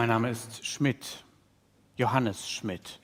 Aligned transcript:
Mein 0.00 0.08
Name 0.08 0.30
ist 0.30 0.64
Schmidt, 0.64 1.26
Johannes 1.96 2.48
Schmidt. 2.48 3.00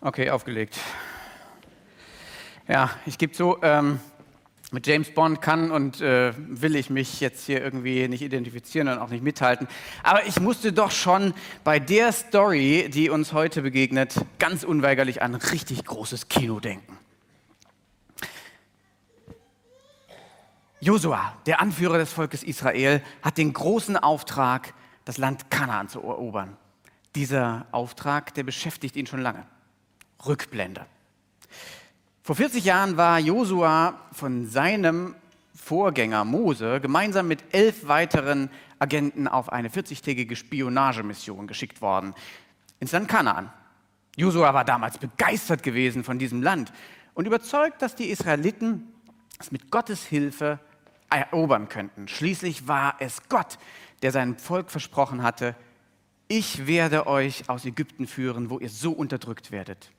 Okay, 0.00 0.30
aufgelegt. 0.30 0.78
Ja, 2.68 2.92
ich 3.04 3.18
gebe 3.18 3.32
zu, 3.32 3.56
ähm, 3.62 3.98
mit 4.70 4.86
James 4.86 5.10
Bond 5.10 5.42
kann 5.42 5.72
und 5.72 6.00
äh, 6.00 6.34
will 6.36 6.76
ich 6.76 6.88
mich 6.88 7.18
jetzt 7.18 7.46
hier 7.46 7.64
irgendwie 7.64 8.06
nicht 8.06 8.22
identifizieren 8.22 8.86
und 8.86 8.98
auch 8.98 9.10
nicht 9.10 9.24
mithalten. 9.24 9.66
Aber 10.04 10.24
ich 10.24 10.38
musste 10.38 10.72
doch 10.72 10.92
schon 10.92 11.34
bei 11.64 11.80
der 11.80 12.12
Story, 12.12 12.88
die 12.94 13.10
uns 13.10 13.32
heute 13.32 13.62
begegnet, 13.62 14.14
ganz 14.38 14.62
unweigerlich 14.62 15.20
an 15.20 15.34
richtig 15.34 15.84
großes 15.84 16.28
Kino 16.28 16.60
denken. 16.60 16.96
Josua, 20.84 21.32
der 21.46 21.62
Anführer 21.62 21.96
des 21.96 22.12
Volkes 22.12 22.42
Israel, 22.42 23.02
hat 23.22 23.38
den 23.38 23.54
großen 23.54 23.96
Auftrag, 23.96 24.74
das 25.06 25.16
Land 25.16 25.50
Kanaan 25.50 25.88
zu 25.88 26.00
erobern. 26.00 26.58
Dieser 27.14 27.64
Auftrag, 27.72 28.34
der 28.34 28.42
beschäftigt 28.42 28.94
ihn 28.96 29.06
schon 29.06 29.22
lange. 29.22 29.46
Rückblende. 30.26 30.84
Vor 32.22 32.36
40 32.36 32.66
Jahren 32.66 32.98
war 32.98 33.18
Josua 33.18 33.98
von 34.12 34.46
seinem 34.46 35.14
Vorgänger 35.54 36.26
Mose 36.26 36.82
gemeinsam 36.82 37.28
mit 37.28 37.42
elf 37.54 37.88
weiteren 37.88 38.50
Agenten 38.78 39.26
auf 39.26 39.50
eine 39.50 39.70
40-tägige 39.70 40.36
Spionagemission 40.36 41.46
geschickt 41.46 41.80
worden 41.80 42.12
ins 42.78 42.92
Land 42.92 43.08
Kanaan. 43.08 43.50
Josua 44.16 44.52
war 44.52 44.66
damals 44.66 44.98
begeistert 44.98 45.62
gewesen 45.62 46.04
von 46.04 46.18
diesem 46.18 46.42
Land 46.42 46.74
und 47.14 47.26
überzeugt, 47.26 47.80
dass 47.80 47.96
die 47.96 48.10
Israeliten 48.10 48.92
es 49.38 49.50
mit 49.50 49.70
Gottes 49.70 50.04
Hilfe 50.04 50.60
erobern 51.10 51.68
könnten. 51.68 52.08
Schließlich 52.08 52.68
war 52.68 52.96
es 53.00 53.28
Gott, 53.28 53.58
der 54.02 54.12
seinem 54.12 54.36
Volk 54.36 54.70
versprochen 54.70 55.22
hatte, 55.22 55.54
ich 56.26 56.66
werde 56.66 57.06
euch 57.06 57.48
aus 57.50 57.66
Ägypten 57.66 58.06
führen, 58.06 58.48
wo 58.48 58.58
ihr 58.58 58.70
so 58.70 58.92
unterdrückt 58.92 59.50
werdet 59.50 59.90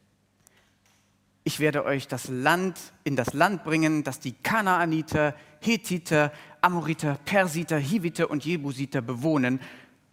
ich 1.47 1.59
werde 1.59 1.85
euch 1.85 2.07
das 2.07 2.27
Land 2.27 2.77
in 3.03 3.15
das 3.15 3.33
Land 3.33 3.63
bringen, 3.63 4.03
das 4.03 4.19
die 4.19 4.33
Kanaaniter, 4.33 5.35
Hethiter, 5.61 6.33
Amoriter, 6.59 7.19
Persiter, 7.23 7.77
Hiviter 7.77 8.31
und 8.31 8.43
Jebusiter 8.43 9.01
bewohnen, 9.01 9.61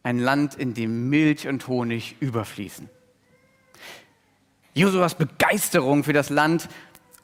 ein 0.02 0.18
Land, 0.18 0.54
in 0.54 0.74
dem 0.74 1.08
Milch 1.08 1.48
und 1.48 1.66
Honig 1.68 2.16
überfließen. 2.20 2.88
Josuas 4.74 5.14
Begeisterung 5.14 6.04
für 6.04 6.12
das 6.12 6.28
Land 6.28 6.68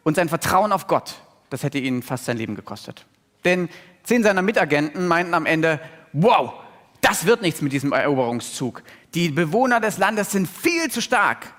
und 0.04 0.16
sein 0.16 0.30
Vertrauen 0.30 0.72
auf 0.72 0.86
Gott, 0.86 1.20
das 1.50 1.62
hätte 1.62 1.78
ihn 1.78 2.02
fast 2.02 2.24
sein 2.24 2.38
Leben 2.38 2.54
gekostet. 2.54 3.04
Denn 3.44 3.68
zehn 4.02 4.22
seiner 4.22 4.42
Mitagenten 4.42 5.06
meinten 5.06 5.34
am 5.34 5.46
Ende, 5.46 5.80
wow, 6.12 6.54
das 7.00 7.26
wird 7.26 7.42
nichts 7.42 7.62
mit 7.62 7.72
diesem 7.72 7.92
Eroberungszug. 7.92 8.82
Die 9.14 9.30
Bewohner 9.30 9.80
des 9.80 9.98
Landes 9.98 10.32
sind 10.32 10.48
viel 10.48 10.90
zu 10.90 11.00
stark. 11.00 11.54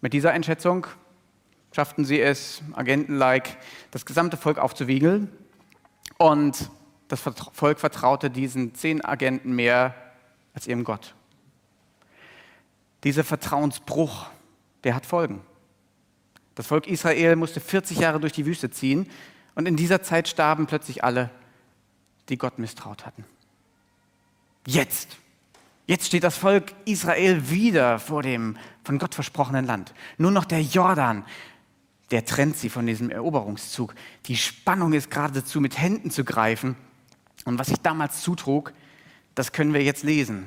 Mit 0.00 0.12
dieser 0.12 0.32
Einschätzung 0.32 0.86
schafften 1.72 2.04
sie 2.04 2.20
es, 2.20 2.62
Agenten-like, 2.72 3.56
das 3.90 4.06
gesamte 4.06 4.36
Volk 4.36 4.58
aufzuwiegeln. 4.58 5.30
Und 6.18 6.70
das 7.08 7.20
Volk 7.20 7.80
vertraute 7.80 8.30
diesen 8.30 8.74
zehn 8.74 9.04
Agenten 9.04 9.54
mehr 9.54 9.94
als 10.54 10.66
ihrem 10.66 10.84
Gott. 10.84 11.14
Dieser 13.02 13.24
Vertrauensbruch, 13.24 14.26
der 14.84 14.94
hat 14.94 15.04
Folgen. 15.04 15.42
Das 16.54 16.66
Volk 16.68 16.86
Israel 16.86 17.36
musste 17.36 17.60
40 17.60 17.98
Jahre 17.98 18.20
durch 18.20 18.32
die 18.32 18.46
Wüste 18.46 18.70
ziehen 18.70 19.10
und 19.54 19.66
in 19.66 19.76
dieser 19.76 20.02
Zeit 20.02 20.28
starben 20.28 20.66
plötzlich 20.66 21.04
alle, 21.04 21.30
die 22.28 22.38
Gott 22.38 22.58
misstraut 22.58 23.06
hatten. 23.06 23.24
Jetzt, 24.66 25.16
jetzt 25.86 26.06
steht 26.06 26.24
das 26.24 26.36
Volk 26.36 26.72
Israel 26.84 27.50
wieder 27.50 27.98
vor 27.98 28.22
dem 28.22 28.56
von 28.82 28.98
Gott 28.98 29.14
versprochenen 29.14 29.66
Land. 29.66 29.94
Nur 30.18 30.30
noch 30.30 30.44
der 30.44 30.62
Jordan 30.62 31.24
der 32.10 32.24
trennt 32.24 32.56
sie 32.56 32.68
von 32.68 32.86
diesem 32.86 33.10
Eroberungszug. 33.10 33.94
Die 34.26 34.36
Spannung 34.36 34.92
ist 34.92 35.10
geradezu 35.10 35.60
mit 35.60 35.78
Händen 35.78 36.10
zu 36.10 36.24
greifen. 36.24 36.76
Und 37.44 37.58
was 37.58 37.68
sich 37.68 37.78
damals 37.78 38.22
zutrug, 38.22 38.72
das 39.34 39.52
können 39.52 39.74
wir 39.74 39.82
jetzt 39.82 40.04
lesen. 40.04 40.46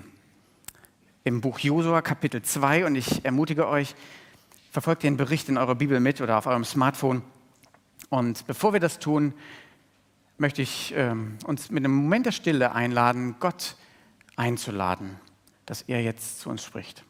Im 1.23 1.41
Buch 1.41 1.59
Josua 1.59 2.01
Kapitel 2.01 2.41
2 2.41 2.85
und 2.85 2.95
ich 2.95 3.25
ermutige 3.25 3.67
euch, 3.67 3.95
verfolgt 4.71 5.03
den 5.03 5.17
Bericht 5.17 5.49
in 5.49 5.57
eurer 5.57 5.75
Bibel 5.75 5.99
mit 5.99 6.21
oder 6.21 6.37
auf 6.37 6.45
eurem 6.45 6.63
Smartphone. 6.63 7.21
Und 8.09 8.47
bevor 8.47 8.73
wir 8.73 8.79
das 8.79 8.99
tun, 8.99 9.33
möchte 10.37 10.61
ich 10.61 10.93
ähm, 10.95 11.37
uns 11.45 11.69
mit 11.71 11.83
einem 11.83 11.95
Moment 11.95 12.25
der 12.25 12.31
Stille 12.31 12.71
einladen, 12.71 13.35
Gott 13.39 13.75
einzuladen, 14.35 15.19
dass 15.65 15.81
er 15.81 16.01
jetzt 16.01 16.39
zu 16.39 16.49
uns 16.49 16.63
spricht. 16.63 17.03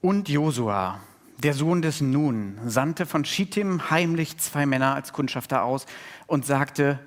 Und 0.00 0.28
Josua, 0.28 1.00
der 1.38 1.54
Sohn 1.54 1.82
des 1.82 2.00
Nun, 2.00 2.58
sandte 2.66 3.06
von 3.06 3.24
Schittim 3.24 3.90
heimlich 3.90 4.38
zwei 4.38 4.66
Männer 4.66 4.94
als 4.94 5.12
Kundschafter 5.12 5.62
aus 5.62 5.86
und 6.26 6.46
sagte, 6.46 6.98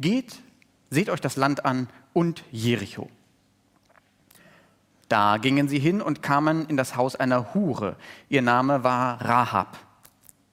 geht, 0.00 0.40
seht 0.90 1.10
euch 1.10 1.20
das 1.20 1.36
Land 1.36 1.64
an 1.64 1.88
und 2.12 2.44
Jericho. 2.50 3.08
Da 5.08 5.36
gingen 5.36 5.68
sie 5.68 5.78
hin 5.78 6.00
und 6.00 6.22
kamen 6.22 6.66
in 6.66 6.76
das 6.76 6.96
Haus 6.96 7.16
einer 7.16 7.54
Hure. 7.54 7.96
Ihr 8.28 8.42
Name 8.42 8.82
war 8.82 9.20
Rahab. 9.20 9.78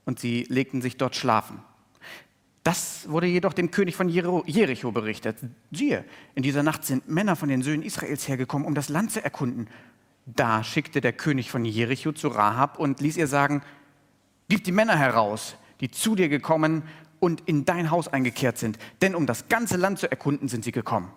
Und 0.05 0.19
sie 0.19 0.45
legten 0.49 0.81
sich 0.81 0.97
dort 0.97 1.15
schlafen. 1.15 1.59
Das 2.63 3.09
wurde 3.09 3.27
jedoch 3.27 3.53
dem 3.53 3.71
König 3.71 3.95
von 3.95 4.09
Jericho 4.09 4.91
berichtet. 4.91 5.37
Siehe, 5.71 6.03
in 6.35 6.43
dieser 6.43 6.61
Nacht 6.61 6.83
sind 6.83 7.07
Männer 7.07 7.37
von 7.37 7.47
den 7.47 7.61
Söhnen 7.61 7.83
Israels 7.83 8.27
hergekommen, 8.27 8.67
um 8.67 8.75
das 8.75 8.89
Land 8.89 9.11
zu 9.11 9.23
erkunden. 9.23 9.69
Da 10.35 10.63
schickte 10.63 11.01
der 11.01 11.13
König 11.13 11.49
von 11.49 11.65
Jericho 11.65 12.11
zu 12.11 12.27
Rahab 12.27 12.77
und 12.77 12.99
ließ 12.99 13.17
ihr 13.17 13.27
sagen, 13.27 13.63
gib 14.47 14.63
die 14.63 14.71
Männer 14.71 14.97
heraus, 14.97 15.55
die 15.79 15.89
zu 15.89 16.15
dir 16.15 16.29
gekommen 16.29 16.83
und 17.19 17.41
in 17.41 17.65
dein 17.65 17.89
Haus 17.89 18.07
eingekehrt 18.07 18.57
sind, 18.57 18.77
denn 19.01 19.15
um 19.15 19.25
das 19.25 19.47
ganze 19.49 19.77
Land 19.77 19.99
zu 19.99 20.09
erkunden 20.09 20.47
sind 20.47 20.63
sie 20.63 20.71
gekommen. 20.71 21.11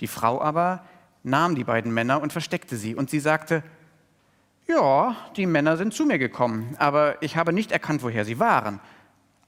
Die 0.00 0.06
Frau 0.06 0.40
aber 0.40 0.84
nahm 1.22 1.54
die 1.54 1.64
beiden 1.64 1.92
Männer 1.92 2.20
und 2.20 2.32
versteckte 2.32 2.76
sie, 2.76 2.94
und 2.94 3.10
sie 3.10 3.20
sagte, 3.20 3.62
ja, 4.66 5.16
die 5.36 5.46
Männer 5.46 5.76
sind 5.76 5.94
zu 5.94 6.04
mir 6.04 6.18
gekommen, 6.18 6.76
aber 6.78 7.20
ich 7.22 7.36
habe 7.36 7.52
nicht 7.52 7.72
erkannt, 7.72 8.02
woher 8.02 8.24
sie 8.24 8.38
waren. 8.38 8.80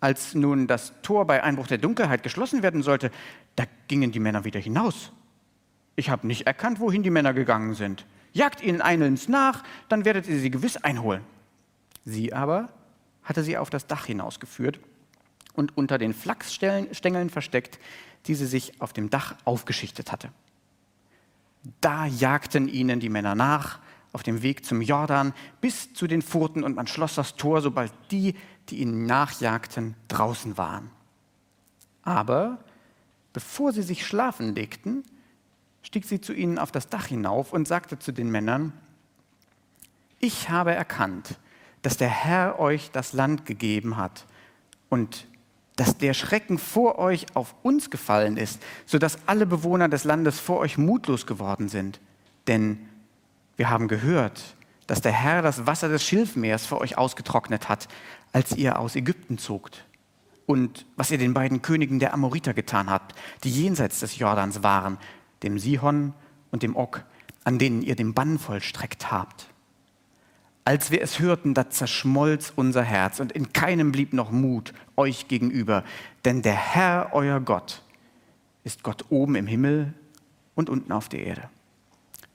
Als 0.00 0.34
nun 0.34 0.66
das 0.66 0.94
Tor 1.02 1.26
bei 1.26 1.42
Einbruch 1.42 1.66
der 1.66 1.78
Dunkelheit 1.78 2.22
geschlossen 2.22 2.62
werden 2.62 2.82
sollte, 2.82 3.10
da 3.54 3.64
gingen 3.86 4.12
die 4.12 4.18
Männer 4.18 4.44
wieder 4.44 4.58
hinaus. 4.58 5.12
Ich 5.94 6.08
habe 6.08 6.26
nicht 6.26 6.46
erkannt, 6.46 6.80
wohin 6.80 7.02
die 7.02 7.10
Männer 7.10 7.34
gegangen 7.34 7.74
sind. 7.74 8.06
Jagt 8.32 8.62
ihnen 8.62 8.82
eilends 8.82 9.28
nach, 9.28 9.64
dann 9.88 10.04
werdet 10.04 10.28
ihr 10.28 10.38
sie 10.38 10.50
gewiss 10.50 10.76
einholen. 10.76 11.22
Sie 12.04 12.32
aber 12.32 12.68
hatte 13.22 13.44
sie 13.44 13.56
auf 13.56 13.70
das 13.70 13.86
Dach 13.86 14.06
hinausgeführt 14.06 14.80
und 15.54 15.76
unter 15.76 15.98
den 15.98 16.14
Flachsstängeln 16.14 17.30
versteckt, 17.30 17.78
die 18.26 18.34
sie 18.34 18.46
sich 18.46 18.80
auf 18.80 18.92
dem 18.92 19.10
Dach 19.10 19.34
aufgeschichtet 19.44 20.12
hatte. 20.12 20.30
Da 21.80 22.06
jagten 22.06 22.68
ihnen 22.68 23.00
die 23.00 23.08
Männer 23.08 23.34
nach 23.34 23.80
auf 24.12 24.22
dem 24.22 24.42
Weg 24.42 24.64
zum 24.64 24.80
Jordan 24.80 25.34
bis 25.60 25.92
zu 25.94 26.06
den 26.06 26.22
Furten 26.22 26.64
und 26.64 26.76
man 26.76 26.86
schloss 26.86 27.14
das 27.14 27.36
Tor, 27.36 27.60
sobald 27.60 27.92
die, 28.10 28.34
die 28.68 28.80
ihnen 28.80 29.06
nachjagten, 29.06 29.94
draußen 30.08 30.56
waren. 30.58 30.90
Aber 32.02 32.58
bevor 33.32 33.72
sie 33.72 33.82
sich 33.82 34.06
schlafen 34.06 34.54
legten, 34.54 35.04
stieg 35.82 36.04
sie 36.04 36.20
zu 36.20 36.32
ihnen 36.32 36.58
auf 36.58 36.72
das 36.72 36.88
Dach 36.88 37.06
hinauf 37.06 37.52
und 37.52 37.66
sagte 37.66 37.98
zu 37.98 38.12
den 38.12 38.30
Männern, 38.30 38.72
ich 40.18 40.50
habe 40.50 40.74
erkannt, 40.74 41.38
dass 41.82 41.96
der 41.96 42.08
Herr 42.08 42.58
euch 42.58 42.90
das 42.90 43.12
Land 43.12 43.46
gegeben 43.46 43.96
hat 43.96 44.26
und 44.90 45.26
dass 45.76 45.96
der 45.96 46.12
Schrecken 46.12 46.58
vor 46.58 46.98
euch 46.98 47.24
auf 47.34 47.54
uns 47.62 47.88
gefallen 47.88 48.36
ist, 48.36 48.62
sodass 48.84 49.18
alle 49.26 49.46
Bewohner 49.46 49.88
des 49.88 50.04
Landes 50.04 50.38
vor 50.38 50.58
euch 50.58 50.76
mutlos 50.76 51.26
geworden 51.26 51.70
sind. 51.70 52.00
Denn 52.46 52.86
wir 53.56 53.70
haben 53.70 53.88
gehört, 53.88 54.56
dass 54.86 55.00
der 55.00 55.12
Herr 55.12 55.40
das 55.40 55.66
Wasser 55.66 55.88
des 55.88 56.04
Schilfmeers 56.04 56.66
für 56.66 56.78
euch 56.78 56.98
ausgetrocknet 56.98 57.70
hat, 57.70 57.88
als 58.32 58.56
ihr 58.56 58.78
aus 58.78 58.96
Ägypten 58.96 59.38
zogt. 59.38 59.86
Und 60.44 60.84
was 60.96 61.10
ihr 61.10 61.18
den 61.18 61.32
beiden 61.32 61.62
Königen 61.62 61.98
der 61.98 62.12
Amoriter 62.12 62.52
getan 62.52 62.90
habt, 62.90 63.14
die 63.44 63.50
jenseits 63.50 64.00
des 64.00 64.18
Jordans 64.18 64.62
waren, 64.62 64.98
dem 65.42 65.58
Sihon 65.58 66.14
und 66.50 66.62
dem 66.62 66.76
Og, 66.76 67.04
an 67.44 67.58
denen 67.58 67.82
ihr 67.82 67.96
den 67.96 68.14
Bann 68.14 68.38
vollstreckt 68.38 69.10
habt. 69.10 69.46
Als 70.64 70.90
wir 70.90 71.02
es 71.02 71.18
hörten, 71.18 71.54
da 71.54 71.70
zerschmolz 71.70 72.52
unser 72.54 72.82
Herz 72.82 73.18
und 73.18 73.32
in 73.32 73.52
keinem 73.52 73.92
blieb 73.92 74.12
noch 74.12 74.30
Mut 74.30 74.74
euch 74.96 75.26
gegenüber, 75.26 75.84
denn 76.24 76.42
der 76.42 76.54
Herr, 76.54 77.10
euer 77.12 77.40
Gott, 77.40 77.82
ist 78.62 78.82
Gott 78.82 79.06
oben 79.08 79.34
im 79.36 79.46
Himmel 79.46 79.94
und 80.54 80.68
unten 80.68 80.92
auf 80.92 81.08
der 81.08 81.24
Erde. 81.24 81.48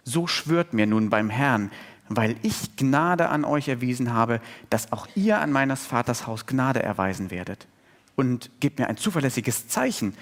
So 0.04 0.28
schwört 0.28 0.74
mir 0.74 0.88
nun 0.88 1.10
beim 1.10 1.30
Herrn, 1.30 1.72
weil 2.10 2.36
ich 2.42 2.76
Gnade 2.76 3.30
an 3.30 3.46
euch 3.46 3.68
erwiesen 3.68 4.14
habe, 4.14 4.42
dass 4.70 4.92
auch 4.92 5.08
ihr 5.16 5.40
an 5.40 5.52
meines 5.52 5.86
Vaters 5.86 6.28
Haus 6.28 6.46
Gnade 6.46 6.82
erweisen 6.84 7.32
werdet. 7.32 7.68
Und 8.16 8.50
gebt 8.60 8.80
mir 8.80 8.88
ein 8.88 8.98
zuverlässiges 8.98 9.68
Zeichen, 9.68 10.16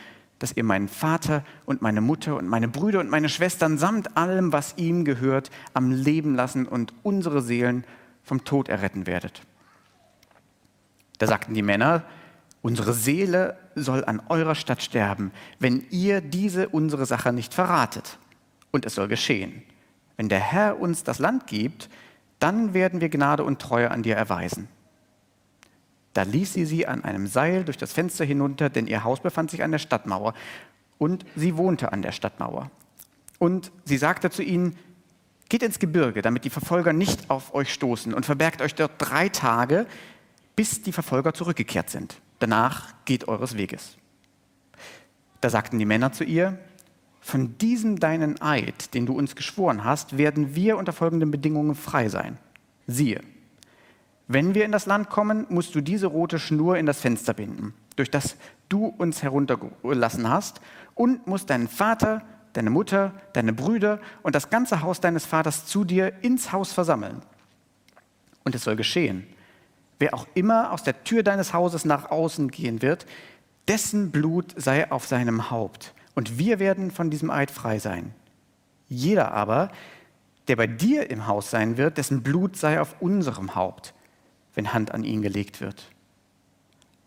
dass 0.43 0.57
ihr 0.57 0.65
meinen 0.65 0.89
Vater 0.89 1.45
und 1.65 1.81
meine 1.81 2.01
Mutter 2.01 2.35
und 2.35 2.49
meine 2.49 2.67
Brüder 2.67 2.99
und 2.99 3.09
meine 3.09 3.29
Schwestern 3.29 3.77
samt 3.77 4.17
allem, 4.17 4.51
was 4.51 4.73
ihm 4.75 5.05
gehört, 5.05 5.49
am 5.73 5.89
Leben 5.89 6.35
lassen 6.35 6.67
und 6.67 6.93
unsere 7.01 7.41
Seelen 7.41 7.85
vom 8.23 8.43
Tod 8.43 8.67
erretten 8.67 9.07
werdet. 9.07 9.41
Da 11.17 11.27
sagten 11.27 11.53
die 11.53 11.61
Männer, 11.61 12.03
unsere 12.61 12.91
Seele 12.91 13.57
soll 13.75 14.03
an 14.03 14.21
eurer 14.27 14.55
Stadt 14.55 14.81
sterben, 14.81 15.31
wenn 15.59 15.85
ihr 15.91 16.19
diese 16.19 16.67
unsere 16.67 17.05
Sache 17.05 17.31
nicht 17.31 17.53
verratet. 17.53 18.19
Und 18.69 18.85
es 18.85 18.95
soll 18.95 19.07
geschehen. 19.07 19.63
Wenn 20.17 20.27
der 20.27 20.41
Herr 20.41 20.77
uns 20.77 21.05
das 21.05 21.19
Land 21.19 21.47
gibt, 21.47 21.89
dann 22.39 22.73
werden 22.73 22.99
wir 22.99 23.07
Gnade 23.07 23.45
und 23.45 23.61
Treue 23.61 23.91
an 23.91 24.03
dir 24.03 24.17
erweisen. 24.17 24.67
Da 26.13 26.23
ließ 26.23 26.53
sie 26.53 26.65
sie 26.65 26.87
an 26.87 27.03
einem 27.03 27.27
Seil 27.27 27.63
durch 27.63 27.77
das 27.77 27.91
Fenster 27.91 28.23
hinunter, 28.23 28.69
denn 28.69 28.87
ihr 28.87 29.03
Haus 29.03 29.19
befand 29.19 29.51
sich 29.51 29.63
an 29.63 29.71
der 29.71 29.79
Stadtmauer 29.79 30.33
und 30.97 31.25
sie 31.35 31.57
wohnte 31.57 31.91
an 31.91 32.01
der 32.01 32.11
Stadtmauer. 32.11 32.69
Und 33.39 33.71
sie 33.83 33.97
sagte 33.97 34.29
zu 34.29 34.43
ihnen, 34.43 34.77
geht 35.49 35.63
ins 35.63 35.79
Gebirge, 35.79 36.21
damit 36.21 36.45
die 36.45 36.49
Verfolger 36.49 36.93
nicht 36.93 37.29
auf 37.29 37.53
euch 37.53 37.73
stoßen 37.73 38.13
und 38.13 38.25
verbergt 38.25 38.61
euch 38.61 38.75
dort 38.75 38.93
drei 38.97 39.29
Tage, 39.29 39.85
bis 40.55 40.81
die 40.81 40.91
Verfolger 40.91 41.33
zurückgekehrt 41.33 41.89
sind. 41.89 42.21
Danach 42.39 42.93
geht 43.05 43.27
eures 43.27 43.57
Weges. 43.57 43.97
Da 45.41 45.49
sagten 45.49 45.79
die 45.79 45.85
Männer 45.85 46.11
zu 46.11 46.23
ihr, 46.23 46.59
von 47.19 47.57
diesem 47.57 47.99
deinen 47.99 48.41
Eid, 48.41 48.93
den 48.93 49.05
du 49.05 49.13
uns 49.13 49.35
geschworen 49.35 49.83
hast, 49.83 50.17
werden 50.17 50.55
wir 50.55 50.77
unter 50.77 50.93
folgenden 50.93 51.31
Bedingungen 51.31 51.75
frei 51.75 52.09
sein. 52.09 52.37
Siehe, 52.85 53.21
wenn 54.27 54.55
wir 54.55 54.65
in 54.65 54.71
das 54.71 54.85
Land 54.85 55.09
kommen, 55.09 55.45
musst 55.49 55.75
du 55.75 55.81
diese 55.81 56.07
rote 56.07 56.39
Schnur 56.39 56.77
in 56.77 56.85
das 56.85 57.01
Fenster 57.01 57.33
binden, 57.33 57.73
durch 57.95 58.09
das 58.09 58.35
du 58.69 58.85
uns 58.85 59.21
heruntergelassen 59.21 60.29
hast, 60.29 60.61
und 60.95 61.27
musst 61.27 61.49
deinen 61.49 61.67
Vater, 61.67 62.21
deine 62.53 62.69
Mutter, 62.69 63.13
deine 63.33 63.53
Brüder 63.53 63.99
und 64.21 64.35
das 64.35 64.49
ganze 64.49 64.81
Haus 64.81 65.01
deines 65.01 65.25
Vaters 65.25 65.65
zu 65.65 65.83
dir 65.83 66.13
ins 66.21 66.51
Haus 66.51 66.71
versammeln. 66.71 67.21
Und 68.43 68.55
es 68.55 68.63
soll 68.63 68.75
geschehen, 68.75 69.25
wer 69.99 70.13
auch 70.13 70.27
immer 70.35 70.71
aus 70.71 70.83
der 70.83 71.03
Tür 71.03 71.23
deines 71.23 71.53
Hauses 71.53 71.85
nach 71.85 72.11
außen 72.11 72.51
gehen 72.51 72.81
wird, 72.81 73.05
dessen 73.67 74.11
Blut 74.11 74.53
sei 74.55 74.91
auf 74.91 75.05
seinem 75.07 75.49
Haupt 75.49 75.93
und 76.15 76.37
wir 76.37 76.59
werden 76.59 76.91
von 76.91 77.09
diesem 77.09 77.31
Eid 77.31 77.51
frei 77.51 77.79
sein. 77.79 78.13
Jeder 78.87 79.31
aber, 79.31 79.71
der 80.47 80.55
bei 80.57 80.67
dir 80.67 81.09
im 81.09 81.27
Haus 81.27 81.49
sein 81.49 81.77
wird, 81.77 81.97
dessen 81.97 82.21
Blut 82.21 82.57
sei 82.57 82.79
auf 82.79 82.95
unserem 83.01 83.55
Haupt, 83.55 83.93
wenn 84.55 84.73
Hand 84.73 84.91
an 84.91 85.03
ihn 85.03 85.21
gelegt 85.21 85.61
wird. 85.61 85.89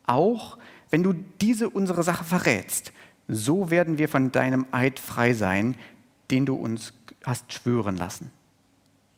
Auch 0.06 0.58
wenn 0.90 1.02
du 1.02 1.12
diese 1.40 1.68
unsere 1.68 2.02
Sache 2.02 2.24
verrätst, 2.24 2.92
so 3.28 3.70
werden 3.70 3.98
wir 3.98 4.08
von 4.08 4.30
deinem 4.32 4.66
Eid 4.70 4.98
frei 4.98 5.34
sein, 5.34 5.76
den 6.30 6.46
du 6.46 6.54
uns 6.54 6.92
hast 7.24 7.52
schwören 7.52 7.96
lassen. 7.96 8.30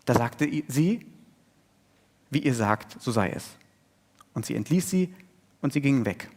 Da 0.06 0.14
sagte 0.14 0.48
sie, 0.68 1.06
wie 2.30 2.38
ihr 2.38 2.54
sagt, 2.54 3.00
so 3.00 3.10
sei 3.10 3.30
es. 3.30 3.56
Und 4.32 4.46
sie 4.46 4.54
entließ 4.54 4.88
sie 4.88 5.14
und 5.60 5.72
sie 5.72 5.80
gingen 5.80 6.06
weg. 6.06 6.30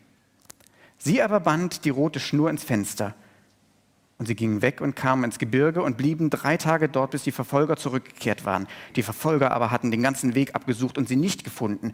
Sie 0.98 1.22
aber 1.22 1.40
band 1.40 1.86
die 1.86 1.90
rote 1.90 2.20
Schnur 2.20 2.50
ins 2.50 2.64
Fenster 2.64 3.16
und 4.21 4.27
sie 4.27 4.35
gingen 4.35 4.62
weg 4.62 4.81
und 4.81 4.95
kamen 4.95 5.23
ins 5.23 5.39
Gebirge 5.39 5.81
und 5.81 5.97
blieben 5.97 6.29
drei 6.29 6.56
Tage 6.56 6.88
dort, 6.88 7.09
bis 7.09 7.23
die 7.23 7.31
Verfolger 7.31 7.75
zurückgekehrt 7.75 8.45
waren. 8.45 8.68
Die 8.95 9.01
Verfolger 9.01 9.50
aber 9.50 9.71
hatten 9.71 9.89
den 9.89 10.03
ganzen 10.03 10.35
Weg 10.35 10.53
abgesucht 10.53 11.00
und 11.00 11.07
sie 11.07 11.15
nicht 11.15 11.44
gefunden. 11.44 11.94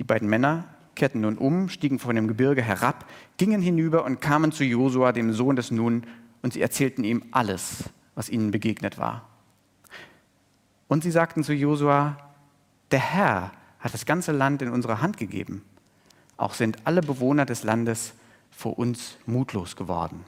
Die 0.00 0.04
beiden 0.04 0.28
Männer 0.28 0.64
kehrten 0.96 1.20
nun 1.20 1.38
um, 1.38 1.68
stiegen 1.68 2.00
von 2.00 2.16
dem 2.16 2.26
Gebirge 2.26 2.62
herab, 2.62 3.08
gingen 3.36 3.62
hinüber 3.62 4.04
und 4.04 4.20
kamen 4.20 4.50
zu 4.50 4.64
Josua, 4.64 5.12
dem 5.12 5.32
Sohn 5.32 5.54
des 5.54 5.70
Nun, 5.70 6.02
und 6.42 6.52
sie 6.52 6.60
erzählten 6.60 7.04
ihm 7.04 7.22
alles, 7.30 7.84
was 8.16 8.28
ihnen 8.28 8.50
begegnet 8.50 8.98
war. 8.98 9.28
Und 10.88 11.04
sie 11.04 11.12
sagten 11.12 11.44
zu 11.44 11.52
Josua, 11.52 12.16
der 12.90 12.98
Herr 12.98 13.52
hat 13.78 13.94
das 13.94 14.04
ganze 14.04 14.32
Land 14.32 14.62
in 14.62 14.70
unsere 14.70 15.00
Hand 15.00 15.16
gegeben. 15.16 15.62
Auch 16.36 16.54
sind 16.54 16.78
alle 16.88 17.02
Bewohner 17.02 17.46
des 17.46 17.62
Landes 17.62 18.14
vor 18.50 18.80
uns 18.80 19.16
mutlos 19.26 19.76
geworden. 19.76 20.24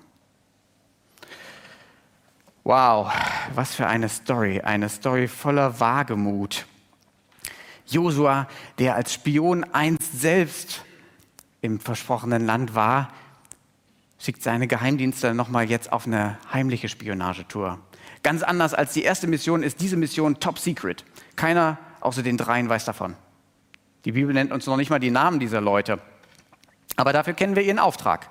Wow, 2.66 3.12
was 3.54 3.74
für 3.74 3.86
eine 3.86 4.08
Story, 4.08 4.62
eine 4.62 4.88
Story 4.88 5.28
voller 5.28 5.80
Wagemut. 5.80 6.64
Josua, 7.86 8.48
der 8.78 8.94
als 8.94 9.12
Spion 9.12 9.64
einst 9.64 10.18
selbst 10.18 10.82
im 11.60 11.78
versprochenen 11.78 12.46
Land 12.46 12.74
war, 12.74 13.12
schickt 14.18 14.42
seine 14.42 14.66
Geheimdienste 14.66 15.34
nochmal 15.34 15.68
jetzt 15.68 15.92
auf 15.92 16.06
eine 16.06 16.38
heimliche 16.54 16.88
Spionagetour. 16.88 17.78
Ganz 18.22 18.42
anders 18.42 18.72
als 18.72 18.94
die 18.94 19.02
erste 19.02 19.26
Mission 19.26 19.62
ist 19.62 19.82
diese 19.82 19.98
Mission 19.98 20.40
top 20.40 20.58
secret. 20.58 21.04
Keiner 21.36 21.76
außer 22.00 22.22
den 22.22 22.38
dreien 22.38 22.70
weiß 22.70 22.86
davon. 22.86 23.14
Die 24.06 24.12
Bibel 24.12 24.32
nennt 24.32 24.52
uns 24.52 24.64
noch 24.64 24.78
nicht 24.78 24.88
mal 24.88 25.00
die 25.00 25.10
Namen 25.10 25.38
dieser 25.38 25.60
Leute. 25.60 26.00
Aber 26.96 27.12
dafür 27.12 27.34
kennen 27.34 27.56
wir 27.56 27.62
ihren 27.62 27.78
Auftrag. 27.78 28.26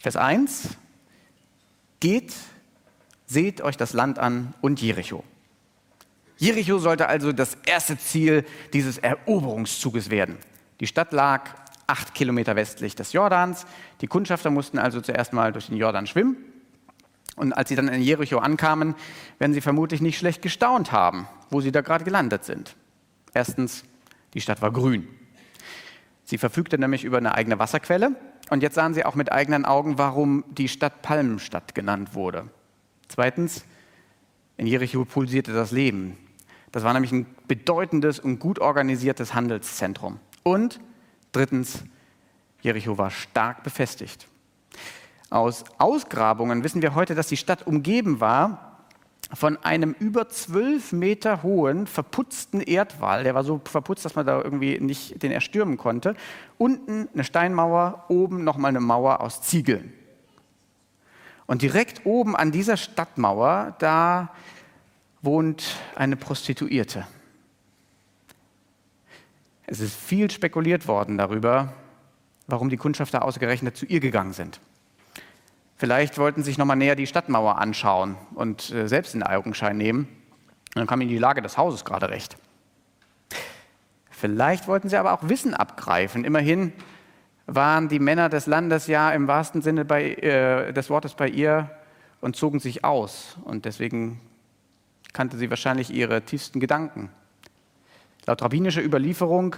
Vers 0.00 0.14
1. 0.14 0.76
Geht 1.98 2.32
seht 3.26 3.60
euch 3.60 3.76
das 3.76 3.92
Land 3.92 4.18
an 4.18 4.54
und 4.60 4.80
Jericho. 4.80 5.24
Jericho 6.36 6.78
sollte 6.78 7.08
also 7.08 7.32
das 7.32 7.56
erste 7.66 7.96
Ziel 7.96 8.44
dieses 8.72 8.98
Eroberungszuges 8.98 10.10
werden. 10.10 10.36
Die 10.80 10.86
Stadt 10.86 11.12
lag 11.12 11.50
acht 11.86 12.14
Kilometer 12.14 12.56
westlich 12.56 12.96
des 12.96 13.12
Jordans. 13.12 13.66
Die 14.00 14.06
Kundschafter 14.06 14.50
mussten 14.50 14.78
also 14.78 15.00
zuerst 15.00 15.32
mal 15.32 15.52
durch 15.52 15.68
den 15.68 15.76
Jordan 15.76 16.06
schwimmen. 16.06 16.36
Und 17.36 17.52
als 17.52 17.68
sie 17.68 17.76
dann 17.76 17.88
in 17.88 18.02
Jericho 18.02 18.38
ankamen, 18.38 18.94
werden 19.38 19.54
sie 19.54 19.60
vermutlich 19.60 20.00
nicht 20.00 20.18
schlecht 20.18 20.42
gestaunt 20.42 20.92
haben, 20.92 21.28
wo 21.50 21.60
sie 21.60 21.72
da 21.72 21.80
gerade 21.80 22.04
gelandet 22.04 22.44
sind. 22.44 22.76
Erstens, 23.32 23.84
die 24.34 24.40
Stadt 24.40 24.62
war 24.62 24.72
grün. 24.72 25.08
Sie 26.24 26.38
verfügte 26.38 26.78
nämlich 26.78 27.04
über 27.04 27.18
eine 27.18 27.34
eigene 27.34 27.58
Wasserquelle. 27.58 28.12
Und 28.50 28.62
jetzt 28.62 28.74
sahen 28.74 28.94
sie 28.94 29.04
auch 29.04 29.14
mit 29.14 29.32
eigenen 29.32 29.64
Augen, 29.64 29.98
warum 29.98 30.44
die 30.48 30.68
Stadt 30.68 31.02
Palmenstadt 31.02 31.74
genannt 31.74 32.14
wurde. 32.14 32.48
Zweitens, 33.08 33.64
in 34.56 34.66
Jericho 34.66 35.04
pulsierte 35.04 35.52
das 35.52 35.70
Leben. 35.70 36.16
Das 36.72 36.82
war 36.82 36.92
nämlich 36.92 37.12
ein 37.12 37.26
bedeutendes 37.46 38.18
und 38.18 38.38
gut 38.38 38.58
organisiertes 38.58 39.34
Handelszentrum. 39.34 40.18
Und 40.42 40.80
drittens, 41.32 41.84
Jericho 42.62 42.98
war 42.98 43.10
stark 43.10 43.62
befestigt. 43.62 44.26
Aus 45.30 45.64
Ausgrabungen 45.78 46.64
wissen 46.64 46.82
wir 46.82 46.94
heute, 46.94 47.14
dass 47.14 47.28
die 47.28 47.36
Stadt 47.36 47.66
umgeben 47.66 48.20
war 48.20 48.74
von 49.32 49.56
einem 49.64 49.94
über 49.98 50.28
zwölf 50.28 50.92
Meter 50.92 51.42
hohen, 51.42 51.86
verputzten 51.86 52.60
Erdwall. 52.60 53.24
Der 53.24 53.34
war 53.34 53.42
so 53.42 53.60
verputzt, 53.64 54.04
dass 54.04 54.14
man 54.14 54.26
da 54.26 54.40
irgendwie 54.40 54.78
nicht 54.80 55.22
den 55.22 55.32
erstürmen 55.32 55.76
konnte. 55.76 56.14
Unten 56.58 57.08
eine 57.12 57.24
Steinmauer, 57.24 58.04
oben 58.08 58.44
nochmal 58.44 58.70
eine 58.70 58.80
Mauer 58.80 59.20
aus 59.20 59.42
Ziegeln. 59.42 59.92
Und 61.46 61.62
direkt 61.62 62.06
oben 62.06 62.36
an 62.36 62.52
dieser 62.52 62.76
Stadtmauer, 62.76 63.74
da 63.78 64.30
wohnt 65.22 65.76
eine 65.94 66.16
Prostituierte. 66.16 67.06
Es 69.66 69.80
ist 69.80 69.96
viel 69.96 70.30
spekuliert 70.30 70.88
worden 70.88 71.18
darüber, 71.18 71.72
warum 72.46 72.68
die 72.68 72.76
Kundschafter 72.76 73.24
ausgerechnet 73.24 73.76
zu 73.76 73.86
ihr 73.86 74.00
gegangen 74.00 74.32
sind. 74.32 74.60
Vielleicht 75.76 76.18
wollten 76.18 76.42
sie 76.42 76.50
sich 76.50 76.58
nochmal 76.58 76.76
näher 76.76 76.96
die 76.96 77.06
Stadtmauer 77.06 77.58
anschauen 77.58 78.16
und 78.34 78.70
äh, 78.70 78.86
selbst 78.86 79.14
in 79.14 79.22
Augenschein 79.22 79.76
nehmen. 79.76 80.08
Und 80.74 80.80
dann 80.80 80.86
kam 80.86 81.00
ihnen 81.00 81.10
die 81.10 81.18
Lage 81.18 81.42
des 81.42 81.58
Hauses 81.58 81.84
gerade 81.84 82.10
recht. 82.10 82.36
Vielleicht 84.10 84.68
wollten 84.68 84.88
sie 84.88 84.96
aber 84.96 85.12
auch 85.12 85.28
Wissen 85.28 85.54
abgreifen. 85.54 86.24
Immerhin 86.24 86.72
waren 87.46 87.88
die 87.88 87.98
Männer 87.98 88.28
des 88.28 88.46
Landes 88.46 88.86
ja 88.86 89.10
im 89.10 89.28
wahrsten 89.28 89.62
Sinne 89.62 89.84
bei, 89.84 90.14
äh, 90.14 90.72
des 90.72 90.90
Wortes 90.90 91.14
bei 91.14 91.28
ihr 91.28 91.70
und 92.20 92.36
zogen 92.36 92.60
sich 92.60 92.84
aus. 92.84 93.36
Und 93.44 93.64
deswegen 93.64 94.20
kannte 95.12 95.36
sie 95.36 95.50
wahrscheinlich 95.50 95.90
ihre 95.90 96.22
tiefsten 96.22 96.60
Gedanken. 96.60 97.10
Laut 98.26 98.40
rabbinischer 98.42 98.82
Überlieferung 98.82 99.56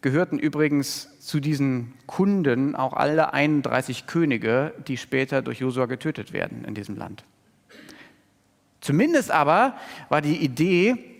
gehörten 0.00 0.38
übrigens 0.38 1.18
zu 1.20 1.40
diesen 1.40 1.94
Kunden 2.06 2.74
auch 2.74 2.92
alle 2.92 3.32
31 3.32 4.06
Könige, 4.06 4.74
die 4.86 4.96
später 4.96 5.42
durch 5.42 5.60
Josua 5.60 5.86
getötet 5.86 6.32
werden 6.32 6.64
in 6.64 6.74
diesem 6.74 6.96
Land. 6.96 7.24
Zumindest 8.80 9.30
aber 9.30 9.76
war 10.08 10.20
die 10.20 10.36
Idee, 10.36 11.15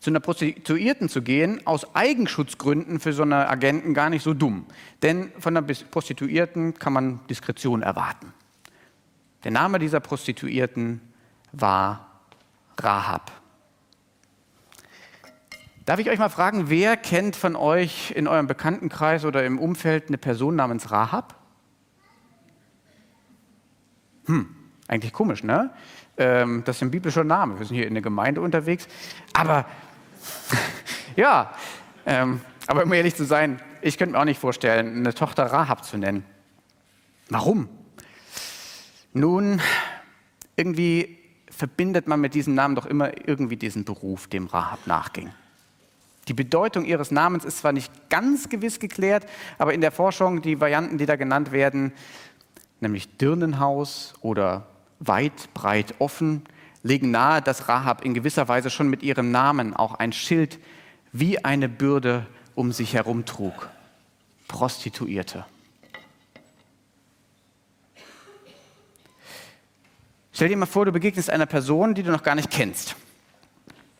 zu 0.00 0.10
einer 0.10 0.20
Prostituierten 0.20 1.08
zu 1.08 1.22
gehen, 1.22 1.66
aus 1.66 1.94
Eigenschutzgründen 1.94 3.00
für 3.00 3.12
so 3.12 3.22
eine 3.22 3.48
Agenten 3.48 3.94
gar 3.94 4.10
nicht 4.10 4.22
so 4.22 4.32
dumm. 4.32 4.66
Denn 5.02 5.32
von 5.38 5.56
einer 5.56 5.66
Prostituierten 5.66 6.74
kann 6.74 6.92
man 6.92 7.20
Diskretion 7.28 7.82
erwarten. 7.82 8.32
Der 9.44 9.50
Name 9.50 9.78
dieser 9.78 10.00
Prostituierten 10.00 11.00
war 11.52 12.22
Rahab. 12.78 13.32
Darf 15.84 15.98
ich 15.98 16.10
euch 16.10 16.18
mal 16.18 16.28
fragen, 16.28 16.68
wer 16.68 16.96
kennt 16.96 17.34
von 17.34 17.56
euch 17.56 18.10
in 18.10 18.28
eurem 18.28 18.46
Bekanntenkreis 18.46 19.24
oder 19.24 19.44
im 19.46 19.58
Umfeld 19.58 20.08
eine 20.08 20.18
Person 20.18 20.54
namens 20.54 20.90
Rahab? 20.90 21.34
Hm, 24.26 24.54
eigentlich 24.86 25.14
komisch, 25.14 25.42
ne? 25.42 25.70
Ähm, 26.18 26.62
das 26.66 26.76
ist 26.76 26.82
ein 26.82 26.90
biblischer 26.90 27.24
Name. 27.24 27.58
Wir 27.58 27.64
sind 27.64 27.76
hier 27.76 27.86
in 27.86 27.94
der 27.94 28.02
Gemeinde 28.02 28.42
unterwegs. 28.42 28.86
Aber 29.32 29.64
ja, 31.16 31.52
ähm, 32.06 32.40
aber 32.66 32.84
um 32.84 32.92
ehrlich 32.92 33.14
zu 33.14 33.24
sein, 33.24 33.60
ich 33.80 33.98
könnte 33.98 34.12
mir 34.12 34.20
auch 34.20 34.24
nicht 34.24 34.40
vorstellen, 34.40 34.96
eine 34.96 35.14
Tochter 35.14 35.44
Rahab 35.44 35.84
zu 35.84 35.96
nennen. 35.98 36.24
Warum? 37.30 37.68
Nun, 39.12 39.60
irgendwie 40.56 41.18
verbindet 41.50 42.06
man 42.06 42.20
mit 42.20 42.34
diesem 42.34 42.54
Namen 42.54 42.74
doch 42.74 42.86
immer 42.86 43.28
irgendwie 43.28 43.56
diesen 43.56 43.84
Beruf, 43.84 44.28
dem 44.28 44.46
Rahab 44.46 44.86
nachging. 44.86 45.30
Die 46.28 46.34
Bedeutung 46.34 46.84
ihres 46.84 47.10
Namens 47.10 47.44
ist 47.44 47.58
zwar 47.58 47.72
nicht 47.72 48.10
ganz 48.10 48.48
gewiss 48.48 48.78
geklärt, 48.78 49.26
aber 49.56 49.72
in 49.72 49.80
der 49.80 49.90
Forschung 49.90 50.42
die 50.42 50.60
Varianten, 50.60 50.98
die 50.98 51.06
da 51.06 51.16
genannt 51.16 51.52
werden, 51.52 51.92
nämlich 52.80 53.16
Dirnenhaus 53.16 54.14
oder 54.20 54.66
weit, 55.00 55.52
breit, 55.54 55.94
offen, 55.98 56.42
legen 56.82 57.10
nahe, 57.10 57.42
dass 57.42 57.68
Rahab 57.68 58.04
in 58.04 58.14
gewisser 58.14 58.48
Weise 58.48 58.70
schon 58.70 58.88
mit 58.88 59.02
ihrem 59.02 59.30
Namen 59.30 59.74
auch 59.74 59.94
ein 59.94 60.12
Schild 60.12 60.58
wie 61.12 61.44
eine 61.44 61.68
Bürde 61.68 62.26
um 62.54 62.72
sich 62.72 62.94
herum 62.94 63.24
trug. 63.24 63.68
Prostituierte. 64.46 65.44
Stell 70.32 70.48
dir 70.48 70.56
mal 70.56 70.66
vor, 70.66 70.84
du 70.84 70.92
begegnest 70.92 71.30
einer 71.30 71.46
Person, 71.46 71.94
die 71.94 72.02
du 72.02 72.12
noch 72.12 72.22
gar 72.22 72.34
nicht 72.34 72.50
kennst. 72.50 72.94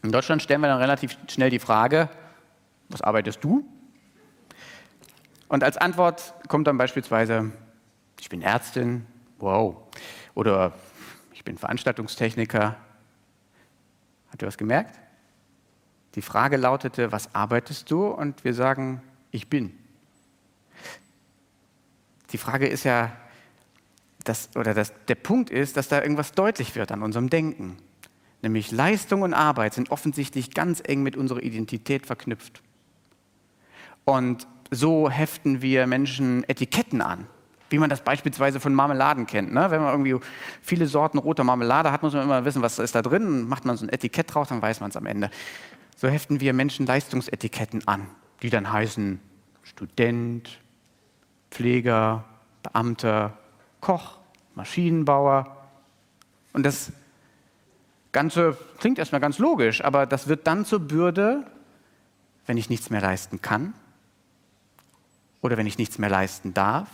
In 0.03 0.13
Deutschland 0.13 0.41
stellen 0.41 0.61
wir 0.61 0.69
dann 0.69 0.79
relativ 0.79 1.19
schnell 1.29 1.51
die 1.51 1.59
Frage, 1.59 2.09
was 2.89 3.03
arbeitest 3.03 3.43
du? 3.43 3.67
Und 5.49 5.65
als 5.65 5.77
Antwort 5.77 6.35
kommt 6.47 6.67
dann 6.67 6.79
beispielsweise, 6.79 7.51
ich 8.21 8.29
bin 8.29 8.43
Ärztin, 8.43 9.07
wow. 9.39 9.77
Oder 10.35 10.75
bin 11.49 11.57
Veranstaltungstechniker. 11.57 12.77
Habt 14.31 14.43
ihr 14.43 14.47
was 14.47 14.59
gemerkt? 14.59 15.01
Die 16.15 16.21
Frage 16.21 16.59
lautete, 16.59 17.11
was 17.11 17.35
arbeitest 17.35 17.91
du? 17.91 18.07
Und 18.09 18.45
wir 18.45 18.53
sagen, 18.53 19.01
ich 19.31 19.49
bin. 19.49 19.73
Die 22.33 22.37
Frage 22.37 22.67
ist 22.67 22.85
ja, 22.85 23.17
dass, 24.25 24.55
oder 24.57 24.75
dass, 24.75 24.93
der 25.07 25.15
Punkt 25.15 25.49
ist, 25.49 25.79
dass 25.79 25.89
da 25.89 26.03
irgendwas 26.03 26.33
deutlich 26.33 26.75
wird 26.75 26.93
an 26.93 27.03
unserem 27.03 27.31
Denken. 27.31 27.79
Nämlich 28.43 28.71
Leistung 28.71 29.23
und 29.23 29.33
Arbeit 29.33 29.73
sind 29.73 29.91
offensichtlich 29.91 30.51
ganz 30.51 30.83
eng 30.85 31.03
mit 31.03 31.17
unserer 31.17 31.43
Identität 31.43 32.05
verknüpft. 32.05 32.63
Und 34.05 34.47
so 34.71 35.09
heften 35.09 35.63
wir 35.63 35.87
Menschen 35.87 36.45
Etiketten 36.47 37.01
an, 37.01 37.27
wie 37.71 37.79
man 37.79 37.91
das 37.91 38.01
beispielsweise 38.01 38.61
von 38.61 38.75
Marmeladen 38.75 39.27
kennt. 39.27 39.53
Ne? 39.53 39.71
Wenn 39.71 39.83
man 39.83 39.91
irgendwie 39.91 40.25
viele 40.63 40.87
Sorten 40.87 41.19
roter 41.19 41.45
Marmelade 41.45 41.93
hat, 41.93 42.03
muss 42.03 42.15
man 42.15 42.23
immer 42.23 42.45
wissen, 42.45 42.63
was 42.63 42.79
ist 42.79 42.95
da 42.95 43.03
drin. 43.03 43.47
Macht 43.47 43.65
man 43.65 43.77
so 43.77 43.85
ein 43.85 43.91
Etikett 43.91 44.35
drauf, 44.35 44.49
dann 44.49 44.63
weiß 44.63 44.81
man 44.81 44.91
es 44.91 44.97
am 44.97 45.07
Ende. 45.07 45.31
So 45.97 46.09
heften 46.09 46.41
wir 46.41 46.53
Menschen 46.53 46.87
Leistungsetiketten 46.87 47.87
an, 47.87 48.07
die 48.43 48.51
dann 48.51 48.73
heißen 48.73 49.21
Student, 49.63 50.61
Pfleger, 51.51 52.25
Beamter, 52.63 53.37
Koch, 53.81 54.19
Maschinenbauer. 54.55 55.57
Und 56.53 56.65
das 56.65 56.93
Ganze 58.13 58.57
klingt 58.79 58.99
erstmal 58.99 59.21
ganz 59.21 59.39
logisch, 59.39 59.85
aber 59.85 60.07
das 60.07 60.29
wird 60.29 60.47
dann 60.47 60.65
zur 60.65 60.81
Bürde, 60.81 61.45
wenn 62.47 62.57
ich 62.57 62.71
nichts 62.71 62.89
mehr 62.89 63.03
leisten 63.03 63.43
kann 63.43 63.75
oder 65.43 65.59
wenn 65.59 65.67
ich 65.67 65.77
nichts 65.77 65.99
mehr 65.99 66.09
leisten 66.09 66.55
darf 66.55 66.89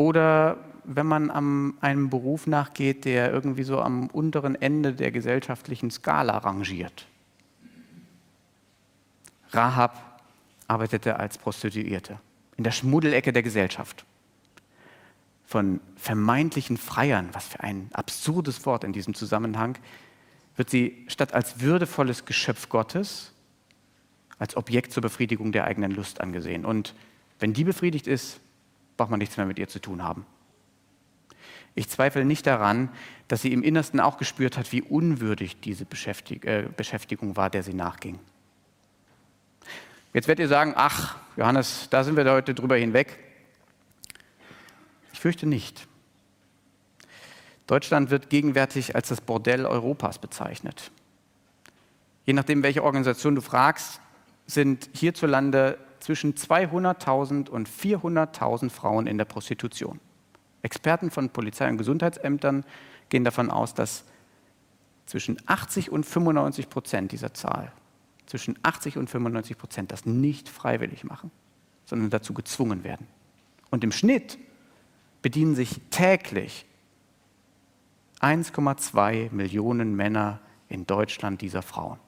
oder 0.00 0.56
wenn 0.84 1.06
man 1.06 1.30
am, 1.30 1.76
einem 1.82 2.08
Beruf 2.08 2.46
nachgeht, 2.46 3.04
der 3.04 3.30
irgendwie 3.30 3.64
so 3.64 3.82
am 3.82 4.06
unteren 4.06 4.54
Ende 4.54 4.94
der 4.94 5.10
gesellschaftlichen 5.10 5.90
Skala 5.90 6.38
rangiert. 6.38 7.06
Rahab 9.50 10.22
arbeitete 10.68 11.20
als 11.20 11.36
Prostituierte 11.36 12.18
in 12.56 12.64
der 12.64 12.70
Schmuddelecke 12.70 13.34
der 13.34 13.42
Gesellschaft. 13.42 14.06
Von 15.44 15.80
vermeintlichen 15.96 16.78
Freiern, 16.78 17.28
was 17.32 17.48
für 17.48 17.60
ein 17.60 17.90
absurdes 17.92 18.64
Wort 18.64 18.84
in 18.84 18.94
diesem 18.94 19.12
Zusammenhang, 19.12 19.76
wird 20.56 20.70
sie 20.70 21.04
statt 21.08 21.34
als 21.34 21.60
würdevolles 21.60 22.24
Geschöpf 22.24 22.70
Gottes 22.70 23.34
als 24.38 24.56
Objekt 24.56 24.92
zur 24.92 25.02
Befriedigung 25.02 25.52
der 25.52 25.64
eigenen 25.64 25.92
Lust 25.92 26.22
angesehen. 26.22 26.64
Und 26.64 26.94
wenn 27.38 27.52
die 27.52 27.64
befriedigt 27.64 28.06
ist, 28.06 28.40
braucht 29.00 29.10
man 29.10 29.18
nichts 29.18 29.38
mehr 29.38 29.46
mit 29.46 29.58
ihr 29.58 29.66
zu 29.66 29.80
tun 29.80 30.04
haben. 30.04 30.26
Ich 31.74 31.88
zweifle 31.88 32.26
nicht 32.26 32.46
daran, 32.46 32.90
dass 33.28 33.40
sie 33.40 33.50
im 33.50 33.62
Innersten 33.62 33.98
auch 33.98 34.18
gespürt 34.18 34.58
hat, 34.58 34.72
wie 34.72 34.82
unwürdig 34.82 35.58
diese 35.58 35.86
Beschäftig 35.86 36.44
äh, 36.44 36.68
Beschäftigung 36.76 37.34
war, 37.34 37.48
der 37.48 37.62
sie 37.62 37.72
nachging. 37.72 38.18
Jetzt 40.12 40.28
werdet 40.28 40.44
ihr 40.44 40.48
sagen, 40.48 40.74
ach, 40.76 41.16
Johannes, 41.38 41.88
da 41.88 42.04
sind 42.04 42.14
wir 42.14 42.30
heute 42.30 42.52
drüber 42.52 42.76
hinweg. 42.76 43.18
Ich 45.14 45.20
fürchte 45.20 45.46
nicht. 45.46 45.88
Deutschland 47.66 48.10
wird 48.10 48.28
gegenwärtig 48.28 48.96
als 48.96 49.08
das 49.08 49.22
Bordell 49.22 49.64
Europas 49.64 50.18
bezeichnet. 50.18 50.90
Je 52.26 52.34
nachdem, 52.34 52.62
welche 52.62 52.84
Organisation 52.84 53.34
du 53.34 53.40
fragst, 53.40 53.98
sind 54.46 54.90
hierzulande 54.92 55.78
zwischen 56.00 56.34
200.000 56.34 57.48
und 57.48 57.68
400.000 57.68 58.70
Frauen 58.70 59.06
in 59.06 59.18
der 59.18 59.26
Prostitution. 59.26 60.00
Experten 60.62 61.10
von 61.10 61.30
Polizei 61.30 61.68
und 61.68 61.78
Gesundheitsämtern 61.78 62.64
gehen 63.08 63.24
davon 63.24 63.50
aus, 63.50 63.74
dass 63.74 64.04
zwischen 65.06 65.38
80 65.46 65.90
und 65.90 66.04
95 66.04 66.68
Prozent 66.68 67.12
dieser 67.12 67.34
Zahl, 67.34 67.72
zwischen 68.26 68.58
80 68.62 68.96
und 68.96 69.10
95 69.10 69.58
Prozent 69.58 69.92
das 69.92 70.06
nicht 70.06 70.48
freiwillig 70.48 71.04
machen, 71.04 71.30
sondern 71.84 72.10
dazu 72.10 72.32
gezwungen 72.32 72.84
werden. 72.84 73.06
Und 73.70 73.82
im 73.84 73.92
Schnitt 73.92 74.38
bedienen 75.22 75.54
sich 75.54 75.80
täglich 75.90 76.66
1,2 78.20 79.32
Millionen 79.32 79.96
Männer 79.96 80.40
in 80.68 80.86
Deutschland 80.86 81.40
dieser 81.40 81.62
Frauen. 81.62 81.98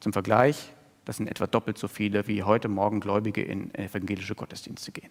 Zum 0.00 0.12
Vergleich, 0.12 0.72
das 1.04 1.16
sind 1.16 1.28
etwa 1.28 1.46
doppelt 1.46 1.78
so 1.78 1.88
viele, 1.88 2.26
wie 2.28 2.42
heute 2.42 2.68
Morgen 2.68 3.00
Gläubige 3.00 3.42
in 3.42 3.74
evangelische 3.74 4.34
Gottesdienste 4.34 4.92
gehen. 4.92 5.10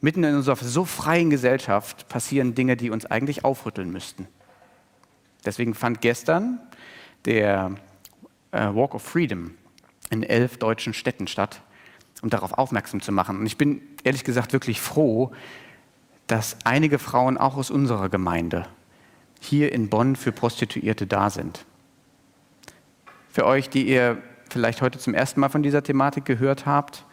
Mitten 0.00 0.22
in 0.22 0.36
unserer 0.36 0.56
so 0.56 0.84
freien 0.84 1.30
Gesellschaft 1.30 2.08
passieren 2.08 2.54
Dinge, 2.54 2.76
die 2.76 2.90
uns 2.90 3.06
eigentlich 3.06 3.44
aufrütteln 3.44 3.90
müssten. 3.90 4.28
Deswegen 5.44 5.74
fand 5.74 6.00
gestern 6.00 6.60
der 7.24 7.72
äh, 8.52 8.66
Walk 8.74 8.94
of 8.94 9.02
Freedom 9.02 9.54
in 10.10 10.22
elf 10.22 10.58
deutschen 10.58 10.94
Städten 10.94 11.26
statt, 11.26 11.62
um 12.22 12.30
darauf 12.30 12.52
aufmerksam 12.52 13.00
zu 13.00 13.12
machen. 13.12 13.38
Und 13.40 13.46
ich 13.46 13.56
bin 13.56 13.80
ehrlich 14.04 14.24
gesagt 14.24 14.52
wirklich 14.52 14.80
froh, 14.80 15.32
dass 16.26 16.56
einige 16.64 16.98
Frauen 16.98 17.38
auch 17.38 17.56
aus 17.56 17.70
unserer 17.70 18.08
Gemeinde 18.08 18.68
hier 19.40 19.72
in 19.72 19.88
Bonn 19.88 20.16
für 20.16 20.32
Prostituierte 20.32 21.06
da 21.06 21.30
sind 21.30 21.64
für 23.38 23.46
euch, 23.46 23.70
die 23.70 23.86
ihr 23.86 24.18
vielleicht 24.50 24.82
heute 24.82 24.98
zum 24.98 25.14
ersten 25.14 25.38
Mal 25.38 25.48
von 25.48 25.62
dieser 25.62 25.84
Thematik 25.84 26.24
gehört 26.24 26.66
habt 26.66 27.04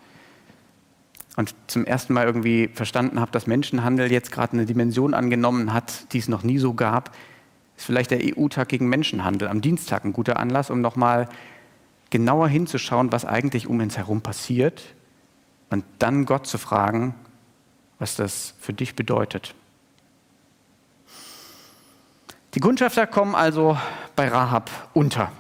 und 1.35 1.53
zum 1.67 1.85
ersten 1.85 2.13
Mal 2.13 2.25
irgendwie 2.25 2.67
verstanden 2.67 3.19
habt, 3.19 3.35
dass 3.35 3.45
Menschenhandel 3.45 4.11
jetzt 4.11 4.31
gerade 4.31 4.53
eine 4.53 4.65
Dimension 4.65 5.13
angenommen 5.13 5.71
hat, 5.71 6.11
die 6.13 6.17
es 6.17 6.27
noch 6.27 6.41
nie 6.41 6.57
so 6.57 6.73
gab, 6.73 7.15
ist 7.77 7.85
vielleicht 7.85 8.09
der 8.09 8.21
EU-Tag 8.23 8.69
gegen 8.69 8.89
Menschenhandel 8.89 9.47
am 9.47 9.61
Dienstag 9.61 10.03
ein 10.03 10.13
guter 10.13 10.39
Anlass, 10.39 10.71
um 10.71 10.81
nochmal 10.81 11.29
genauer 12.09 12.47
hinzuschauen, 12.47 13.11
was 13.11 13.23
eigentlich 13.23 13.67
um 13.67 13.79
uns 13.79 13.95
herum 13.95 14.21
passiert 14.21 14.95
und 15.69 15.85
dann 15.99 16.25
Gott 16.25 16.47
zu 16.47 16.57
fragen, 16.57 17.13
was 17.99 18.15
das 18.15 18.55
für 18.59 18.73
dich 18.73 18.95
bedeutet. 18.95 19.53
Die 22.55 22.59
Kundschafter 22.59 23.05
kommen 23.05 23.35
also 23.35 23.77
bei 24.15 24.27
Rahab 24.27 24.71
unter. 24.95 25.31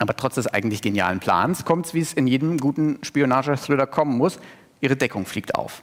Aber 0.00 0.16
trotz 0.16 0.36
des 0.36 0.46
eigentlich 0.46 0.80
genialen 0.80 1.20
Plans 1.20 1.66
kommt 1.66 1.84
es, 1.86 1.94
wie 1.94 2.00
es 2.00 2.14
in 2.14 2.26
jedem 2.26 2.56
guten 2.56 2.98
Spionage-Thriller 3.02 3.86
kommen 3.86 4.16
muss, 4.16 4.40
ihre 4.80 4.96
Deckung 4.96 5.26
fliegt 5.26 5.54
auf. 5.54 5.82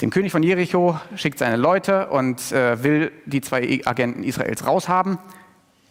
Dem 0.00 0.10
König 0.10 0.30
von 0.30 0.44
Jericho 0.44 0.98
schickt 1.16 1.40
seine 1.40 1.56
Leute 1.56 2.10
und 2.10 2.52
äh, 2.52 2.82
will 2.84 3.10
die 3.26 3.40
zwei 3.40 3.80
Agenten 3.84 4.22
Israels 4.22 4.64
raushaben 4.64 5.18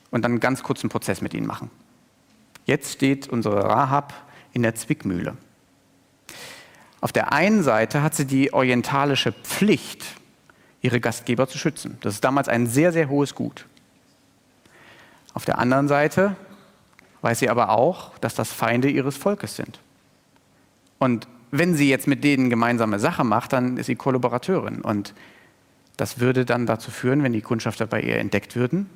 und 0.09 0.23
dann 0.23 0.31
einen 0.31 0.39
ganz 0.39 0.63
kurzen 0.63 0.89
Prozess 0.89 1.19
mit 1.19 1.33
ihnen 1.33 1.45
machen. 1.45 1.69
Jetzt 2.65 2.93
steht 2.93 3.27
unsere 3.27 3.65
Rahab 3.65 4.13
in 4.53 4.63
der 4.63 4.73
Zwickmühle. 4.73 5.35
Auf 7.01 7.11
der 7.11 7.33
einen 7.33 7.61
Seite 7.61 8.01
hat 8.01 8.15
sie 8.15 8.25
die 8.25 8.53
orientalische 8.53 9.33
Pflicht, 9.33 10.05
ihre 10.81 11.01
Gastgeber 11.01 11.49
zu 11.49 11.57
schützen. 11.57 11.97
Das 11.99 12.13
ist 12.13 12.23
damals 12.23 12.47
ein 12.47 12.67
sehr, 12.67 12.93
sehr 12.93 13.09
hohes 13.09 13.35
Gut. 13.35 13.65
Auf 15.33 15.43
der 15.43 15.59
anderen 15.59 15.89
Seite 15.89 16.37
weiß 17.21 17.39
sie 17.39 17.49
aber 17.49 17.69
auch, 17.69 18.17
dass 18.19 18.35
das 18.35 18.51
Feinde 18.51 18.89
ihres 18.89 19.17
Volkes 19.17 19.55
sind. 19.55 19.79
Und 20.99 21.27
wenn 21.51 21.75
sie 21.75 21.89
jetzt 21.89 22.07
mit 22.07 22.23
denen 22.23 22.49
gemeinsame 22.49 22.99
Sache 22.99 23.23
macht, 23.23 23.53
dann 23.53 23.77
ist 23.77 23.87
sie 23.87 23.95
Kollaborateurin. 23.95 24.81
Und 24.81 25.13
das 25.97 26.19
würde 26.19 26.45
dann 26.45 26.65
dazu 26.65 26.91
führen, 26.91 27.23
wenn 27.23 27.33
die 27.33 27.41
Kundschafter 27.41 27.87
bei 27.87 28.01
ihr 28.01 28.17
entdeckt 28.17 28.55
würden, 28.55 28.89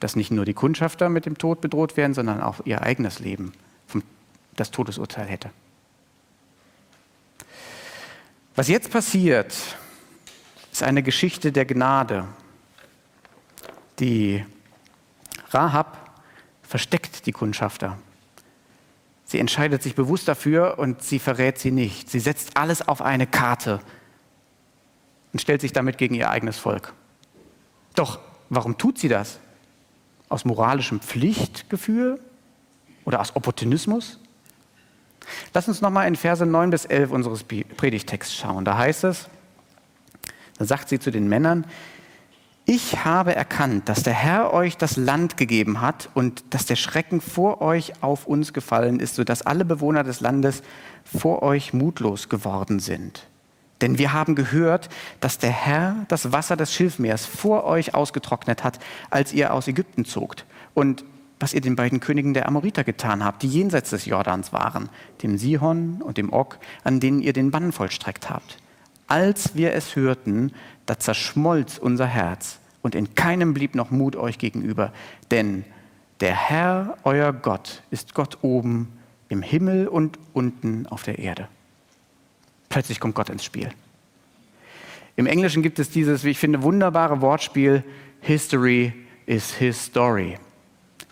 dass 0.00 0.16
nicht 0.16 0.30
nur 0.30 0.44
die 0.44 0.54
Kundschafter 0.54 1.08
mit 1.08 1.26
dem 1.26 1.38
Tod 1.38 1.60
bedroht 1.60 1.96
werden, 1.96 2.14
sondern 2.14 2.40
auch 2.40 2.60
ihr 2.64 2.82
eigenes 2.82 3.20
Leben 3.20 3.52
das 4.56 4.70
Todesurteil 4.70 5.26
hätte. 5.26 5.50
Was 8.54 8.68
jetzt 8.68 8.90
passiert, 8.90 9.54
ist 10.70 10.82
eine 10.82 11.02
Geschichte 11.02 11.52
der 11.52 11.64
Gnade. 11.64 12.26
Die 13.98 14.44
Rahab 15.50 16.01
versteckt 16.72 17.26
die 17.26 17.32
Kundschafter. 17.32 17.98
Sie 19.26 19.38
entscheidet 19.38 19.82
sich 19.82 19.94
bewusst 19.94 20.26
dafür 20.26 20.78
und 20.78 21.02
sie 21.02 21.18
verrät 21.18 21.58
sie 21.58 21.70
nicht. 21.70 22.08
Sie 22.08 22.18
setzt 22.18 22.56
alles 22.56 22.88
auf 22.88 23.02
eine 23.02 23.26
Karte 23.26 23.80
und 25.34 25.42
stellt 25.42 25.60
sich 25.60 25.74
damit 25.74 25.98
gegen 25.98 26.14
ihr 26.14 26.30
eigenes 26.30 26.56
Volk. 26.56 26.94
Doch 27.94 28.20
warum 28.48 28.78
tut 28.78 28.96
sie 28.96 29.08
das? 29.08 29.38
Aus 30.30 30.46
moralischem 30.46 31.02
Pflichtgefühl 31.02 32.18
oder 33.04 33.20
aus 33.20 33.36
Opportunismus? 33.36 34.18
Lass 35.52 35.68
uns 35.68 35.82
nochmal 35.82 36.08
in 36.08 36.16
Verse 36.16 36.46
9 36.46 36.70
bis 36.70 36.86
11 36.86 37.10
unseres 37.10 37.44
Predigtexts 37.44 38.34
schauen. 38.34 38.64
Da 38.64 38.78
heißt 38.78 39.04
es, 39.04 39.28
da 40.56 40.64
sagt 40.64 40.88
sie 40.88 40.98
zu 40.98 41.10
den 41.10 41.28
Männern, 41.28 41.66
ich 42.64 43.04
habe 43.04 43.34
erkannt, 43.34 43.88
dass 43.88 44.02
der 44.02 44.12
Herr 44.12 44.52
euch 44.52 44.76
das 44.76 44.96
Land 44.96 45.36
gegeben 45.36 45.80
hat 45.80 46.10
und 46.14 46.44
dass 46.50 46.66
der 46.66 46.76
Schrecken 46.76 47.20
vor 47.20 47.60
euch 47.60 48.02
auf 48.02 48.26
uns 48.26 48.52
gefallen 48.52 49.00
ist, 49.00 49.16
sodass 49.16 49.42
alle 49.42 49.64
Bewohner 49.64 50.04
des 50.04 50.20
Landes 50.20 50.62
vor 51.04 51.42
euch 51.42 51.72
mutlos 51.72 52.28
geworden 52.28 52.78
sind. 52.78 53.26
Denn 53.80 53.98
wir 53.98 54.12
haben 54.12 54.36
gehört, 54.36 54.88
dass 55.18 55.38
der 55.38 55.50
Herr 55.50 56.06
das 56.06 56.30
Wasser 56.30 56.56
des 56.56 56.72
Schilfmeers 56.72 57.26
vor 57.26 57.64
euch 57.64 57.94
ausgetrocknet 57.94 58.62
hat, 58.62 58.78
als 59.10 59.32
ihr 59.32 59.52
aus 59.52 59.66
Ägypten 59.66 60.04
zogt. 60.04 60.46
Und 60.72 61.04
was 61.40 61.52
ihr 61.52 61.60
den 61.60 61.74
beiden 61.74 61.98
Königen 61.98 62.34
der 62.34 62.46
Amoriter 62.46 62.84
getan 62.84 63.24
habt, 63.24 63.42
die 63.42 63.48
jenseits 63.48 63.90
des 63.90 64.06
Jordans 64.06 64.52
waren, 64.52 64.88
dem 65.24 65.36
Sihon 65.36 66.00
und 66.00 66.16
dem 66.16 66.32
Og, 66.32 66.58
an 66.84 67.00
denen 67.00 67.20
ihr 67.20 67.32
den 67.32 67.50
Bann 67.50 67.72
vollstreckt 67.72 68.30
habt. 68.30 68.58
Als 69.08 69.56
wir 69.56 69.74
es 69.74 69.96
hörten, 69.96 70.52
da 70.86 70.98
zerschmolz 70.98 71.78
unser 71.78 72.06
Herz 72.06 72.58
und 72.82 72.94
in 72.94 73.14
keinem 73.14 73.54
blieb 73.54 73.74
noch 73.74 73.90
Mut 73.90 74.16
euch 74.16 74.38
gegenüber, 74.38 74.92
denn 75.30 75.64
der 76.20 76.34
Herr, 76.34 76.98
euer 77.04 77.32
Gott, 77.32 77.82
ist 77.90 78.14
Gott 78.14 78.38
oben 78.42 78.92
im 79.28 79.42
Himmel 79.42 79.88
und 79.88 80.18
unten 80.32 80.86
auf 80.86 81.02
der 81.02 81.18
Erde. 81.18 81.48
Plötzlich 82.68 83.00
kommt 83.00 83.14
Gott 83.14 83.28
ins 83.28 83.44
Spiel. 83.44 83.70
Im 85.16 85.26
Englischen 85.26 85.62
gibt 85.62 85.78
es 85.78 85.90
dieses, 85.90 86.24
wie 86.24 86.30
ich 86.30 86.38
finde, 86.38 86.62
wunderbare 86.62 87.20
Wortspiel, 87.20 87.84
History 88.20 88.92
is 89.26 89.52
His 89.54 89.86
Story. 89.86 90.38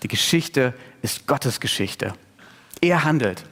Die 0.02 0.08
Geschichte 0.08 0.74
ist 1.02 1.26
Gottes 1.26 1.60
Geschichte. 1.60 2.14
Er 2.80 3.04
handelt. 3.04 3.44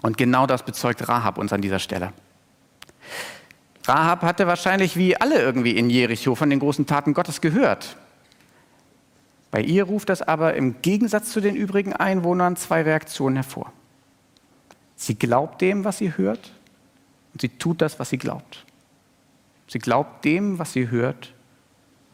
Und 0.00 0.16
genau 0.16 0.46
das 0.46 0.64
bezeugt 0.64 1.08
Rahab 1.08 1.38
uns 1.38 1.52
an 1.52 1.60
dieser 1.60 1.78
Stelle. 1.78 2.12
Rahab 3.86 4.22
hatte 4.22 4.46
wahrscheinlich 4.46 4.96
wie 4.96 5.16
alle 5.16 5.40
irgendwie 5.40 5.76
in 5.76 5.90
Jericho 5.90 6.34
von 6.34 6.50
den 6.50 6.60
großen 6.60 6.86
Taten 6.86 7.14
Gottes 7.14 7.40
gehört. 7.40 7.96
Bei 9.50 9.60
ihr 9.60 9.84
ruft 9.84 10.08
das 10.08 10.22
aber 10.22 10.54
im 10.54 10.80
Gegensatz 10.82 11.30
zu 11.30 11.40
den 11.40 11.56
übrigen 11.56 11.92
Einwohnern 11.92 12.56
zwei 12.56 12.82
Reaktionen 12.82 13.36
hervor. 13.36 13.72
Sie 14.96 15.16
glaubt 15.16 15.60
dem, 15.60 15.84
was 15.84 15.98
sie 15.98 16.16
hört, 16.16 16.52
und 17.32 17.40
sie 17.40 17.48
tut 17.48 17.82
das, 17.82 17.98
was 17.98 18.10
sie 18.10 18.18
glaubt. 18.18 18.64
Sie 19.66 19.78
glaubt 19.78 20.24
dem, 20.24 20.58
was 20.58 20.72
sie 20.72 20.90
hört, 20.90 21.34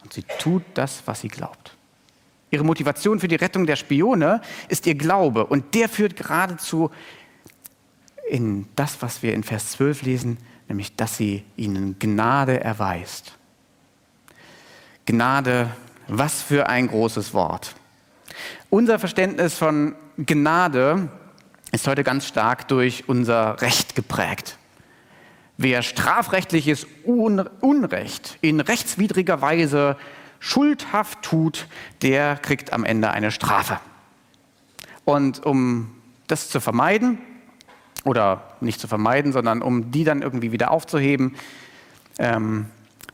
und 0.03 0.13
sie 0.13 0.23
tut 0.23 0.63
das, 0.75 1.03
was 1.07 1.21
sie 1.21 1.29
glaubt. 1.29 1.77
Ihre 2.51 2.65
Motivation 2.65 3.21
für 3.21 3.29
die 3.29 3.37
Rettung 3.37 3.67
der 3.67 3.77
Spione 3.77 4.41
ist 4.69 4.87
ihr 4.87 4.95
Glaube, 4.95 5.47
und 5.47 5.75
der 5.75 5.89
führt 5.89 6.17
geradezu 6.17 6.91
in 8.29 8.67
das, 8.75 9.03
was 9.03 9.23
wir 9.23 9.35
in 9.35 9.43
Vers 9.43 9.73
12 9.73 10.03
lesen, 10.03 10.39
nämlich 10.69 10.95
dass 10.97 11.17
sie 11.17 11.45
ihnen 11.57 11.99
Gnade 11.99 12.61
erweist. 12.61 13.33
Gnade, 15.07 15.71
was 16.07 16.43
für 16.43 16.69
ein 16.69 16.89
großes 16.89 17.35
Wort. 17.35 17.75
Unser 18.71 18.99
Verständnis 18.99 19.55
von 19.55 19.95
Gnade 20.19 21.09
ist 21.73 21.87
heute 21.87 22.05
ganz 22.05 22.27
stark 22.27 22.69
durch 22.69 23.09
unser 23.09 23.61
Recht 23.61 23.95
geprägt. 23.95 24.59
Wer 25.57 25.83
strafrechtliches 25.83 26.87
Unrecht 27.05 28.39
in 28.41 28.61
rechtswidriger 28.61 29.41
Weise 29.41 29.97
schuldhaft 30.39 31.23
tut, 31.23 31.67
der 32.03 32.37
kriegt 32.37 32.73
am 32.73 32.85
Ende 32.85 33.11
eine 33.11 33.33
Strafe. 33.33 33.81
Und 35.05 35.45
um 35.45 35.91
das 36.27 36.49
zu 36.49 36.61
vermeiden, 36.61 37.19
oder 38.05 38.43
nicht 38.61 38.81
zu 38.81 38.89
vermeiden, 38.89 39.33
sondern 39.33 39.63
um 39.63 39.91
die 39.91 40.05
dann 40.05 40.23
irgendwie 40.23 40.53
wieder 40.53 40.71
aufzuheben. 40.71 41.37
Ähm, 42.19 42.67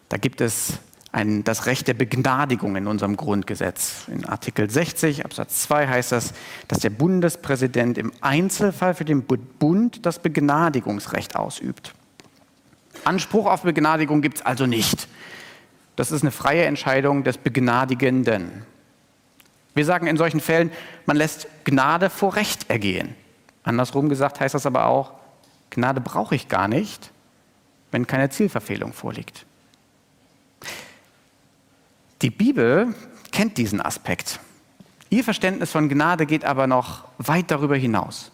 da 0.09 0.17
gibt 0.17 0.41
es 0.41 0.79
ein, 1.15 1.45
das 1.45 1.67
Recht 1.67 1.87
der 1.87 1.95
Begnadigung 1.95 2.75
in 2.77 2.87
unserem 2.87 3.17
Grundgesetz. 3.17 4.07
In 4.09 4.25
Artikel 4.25 4.69
60 4.69 5.25
Absatz 5.25 5.63
2 5.63 5.87
heißt 5.87 6.13
das, 6.13 6.35
dass 6.67 6.81
der 6.81 6.91
Bundespräsident 6.91 7.99
im 7.99 8.13
Einzelfall 8.21 8.95
für 8.95 9.05
den 9.05 9.23
Bund 9.23 10.05
das 10.05 10.19
Begnadigungsrecht 10.19 11.37
ausübt. 11.37 11.95
Anspruch 13.05 13.47
auf 13.47 13.63
Begnadigung 13.63 14.23
gibt 14.23 14.39
es 14.39 14.47
also 14.47 14.67
nicht. 14.67 15.09
Das 15.97 16.11
ist 16.11 16.23
eine 16.23 16.33
freie 16.33 16.65
Entscheidung 16.65 17.23
des 17.23 17.39
Begnadigenden. 17.39 18.65
Wir 19.75 19.85
sagen 19.85 20.07
in 20.07 20.17
solchen 20.17 20.41
Fällen, 20.41 20.71
man 21.07 21.17
lässt 21.17 21.47
Gnade 21.65 22.11
vor 22.11 22.35
Recht 22.35 22.71
ergehen. 22.71 23.15
Andersrum 23.65 24.09
gesagt 24.09 24.41
heißt 24.41 24.55
das 24.55 24.67
aber 24.67 24.87
auch, 24.87 25.13
Gnade 25.71 26.01
brauche 26.01 26.35
ich 26.35 26.49
gar 26.49 26.69
nicht, 26.69 27.11
wenn 27.91 28.07
keine 28.07 28.31
Zielverfehlung 28.31 28.93
vorliegt. 28.93 29.47
Die 32.23 32.31
Bibel 32.31 32.95
kennt 33.33 33.59
diesen 33.59 33.81
Aspekt. 33.81 34.39
Ihr 35.11 35.25
Verständnis 35.25 35.73
von 35.73 35.89
Gnade 35.89 36.27
geht 36.27 36.45
aber 36.45 36.67
noch 36.67 37.05
weit 37.19 37.51
darüber 37.51 37.77
hinaus. 37.77 38.31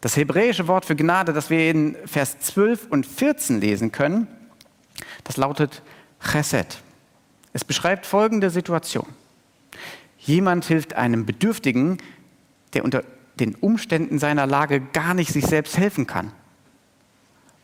Das 0.00 0.16
hebräische 0.16 0.68
Wort 0.68 0.84
für 0.84 0.96
Gnade, 0.96 1.32
das 1.32 1.50
wir 1.50 1.70
in 1.70 1.96
Vers 2.06 2.38
12 2.40 2.86
und 2.90 3.06
14 3.06 3.60
lesen 3.60 3.92
können, 3.92 4.28
das 5.24 5.36
lautet 5.36 5.82
Chesed. 6.20 6.80
Es 7.52 7.64
beschreibt 7.64 8.06
folgende 8.06 8.50
Situation. 8.50 9.06
Jemand 10.18 10.64
hilft 10.64 10.94
einem 10.94 11.26
Bedürftigen, 11.26 11.98
der 12.72 12.84
unter 12.84 13.02
den 13.40 13.54
Umständen 13.54 14.18
seiner 14.18 14.46
Lage 14.46 14.80
gar 14.80 15.14
nicht 15.14 15.32
sich 15.32 15.46
selbst 15.46 15.78
helfen 15.78 16.06
kann. 16.06 16.32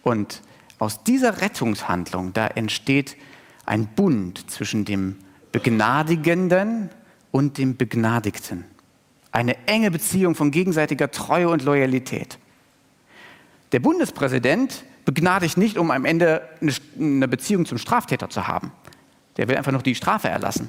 Und 0.03 0.43
aus 0.79 1.05
dieser 1.05 1.41
Rettungshandlung, 1.41 2.33
da 2.33 2.47
entsteht 2.47 3.17
ein 3.65 3.87
Bund 3.87 4.51
zwischen 4.51 4.85
dem 4.85 5.17
Begnadigenden 5.53 6.91
und 7.31 7.59
dem 7.59 7.77
Begnadigten. 7.77 8.65
Eine 9.33 9.57
enge 9.67 9.91
Beziehung 9.91 10.35
von 10.35 10.51
gegenseitiger 10.51 11.11
Treue 11.11 11.49
und 11.49 11.65
Der 13.73 13.81
Bundespräsident 13.81 14.85
begnadigt 15.05 15.57
nicht, 15.57 15.79
um 15.79 15.91
am 15.91 16.05
Ende 16.05 16.49
eine 16.99 17.29
Beziehung 17.29 17.67
zum 17.67 17.79
Straftäter 17.79 18.31
zu 18.31 18.47
haben. 18.47 18.73
Der 19.37 19.49
will 19.49 19.57
einfach 19.57 19.73
noch 19.73 19.83
die 19.83 19.95
Strafe 19.95 20.29
erlassen. 20.29 20.69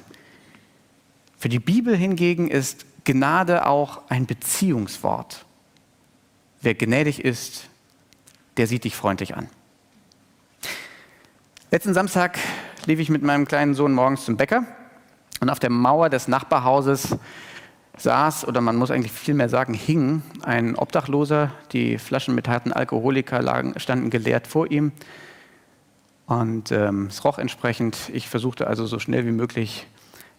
Für 1.38 1.48
die 1.48 1.60
Bibel 1.60 1.96
hingegen 1.96 2.48
ist 2.48 2.84
Gnade 3.08 3.64
auch 3.66 4.02
ein 4.10 4.26
Beziehungswort. 4.26 5.46
Wer 6.60 6.74
gnädig 6.74 7.24
ist, 7.24 7.70
der 8.58 8.66
sieht 8.66 8.84
dich 8.84 8.94
freundlich 8.94 9.34
an. 9.34 9.48
Letzten 11.70 11.94
Samstag 11.94 12.38
lief 12.84 12.98
ich 13.00 13.08
mit 13.08 13.22
meinem 13.22 13.48
kleinen 13.48 13.72
Sohn 13.72 13.94
morgens 13.94 14.26
zum 14.26 14.36
Bäcker 14.36 14.64
und 15.40 15.48
auf 15.48 15.58
der 15.58 15.70
Mauer 15.70 16.10
des 16.10 16.28
Nachbarhauses 16.28 17.16
saß, 17.96 18.46
oder 18.46 18.60
man 18.60 18.76
muss 18.76 18.90
eigentlich 18.90 19.12
viel 19.12 19.32
mehr 19.32 19.48
sagen, 19.48 19.72
hing 19.72 20.20
ein 20.42 20.76
Obdachloser. 20.76 21.50
Die 21.72 21.96
Flaschen 21.96 22.34
mit 22.34 22.46
harten 22.46 22.74
Alkoholiker 22.74 23.40
lagen, 23.40 23.72
standen 23.78 24.10
geleert 24.10 24.46
vor 24.46 24.70
ihm. 24.70 24.92
Und 26.26 26.72
ähm, 26.72 27.06
es 27.06 27.24
roch 27.24 27.38
entsprechend. 27.38 28.10
Ich 28.12 28.28
versuchte 28.28 28.66
also 28.66 28.84
so 28.84 28.98
schnell 28.98 29.24
wie 29.24 29.32
möglich 29.32 29.86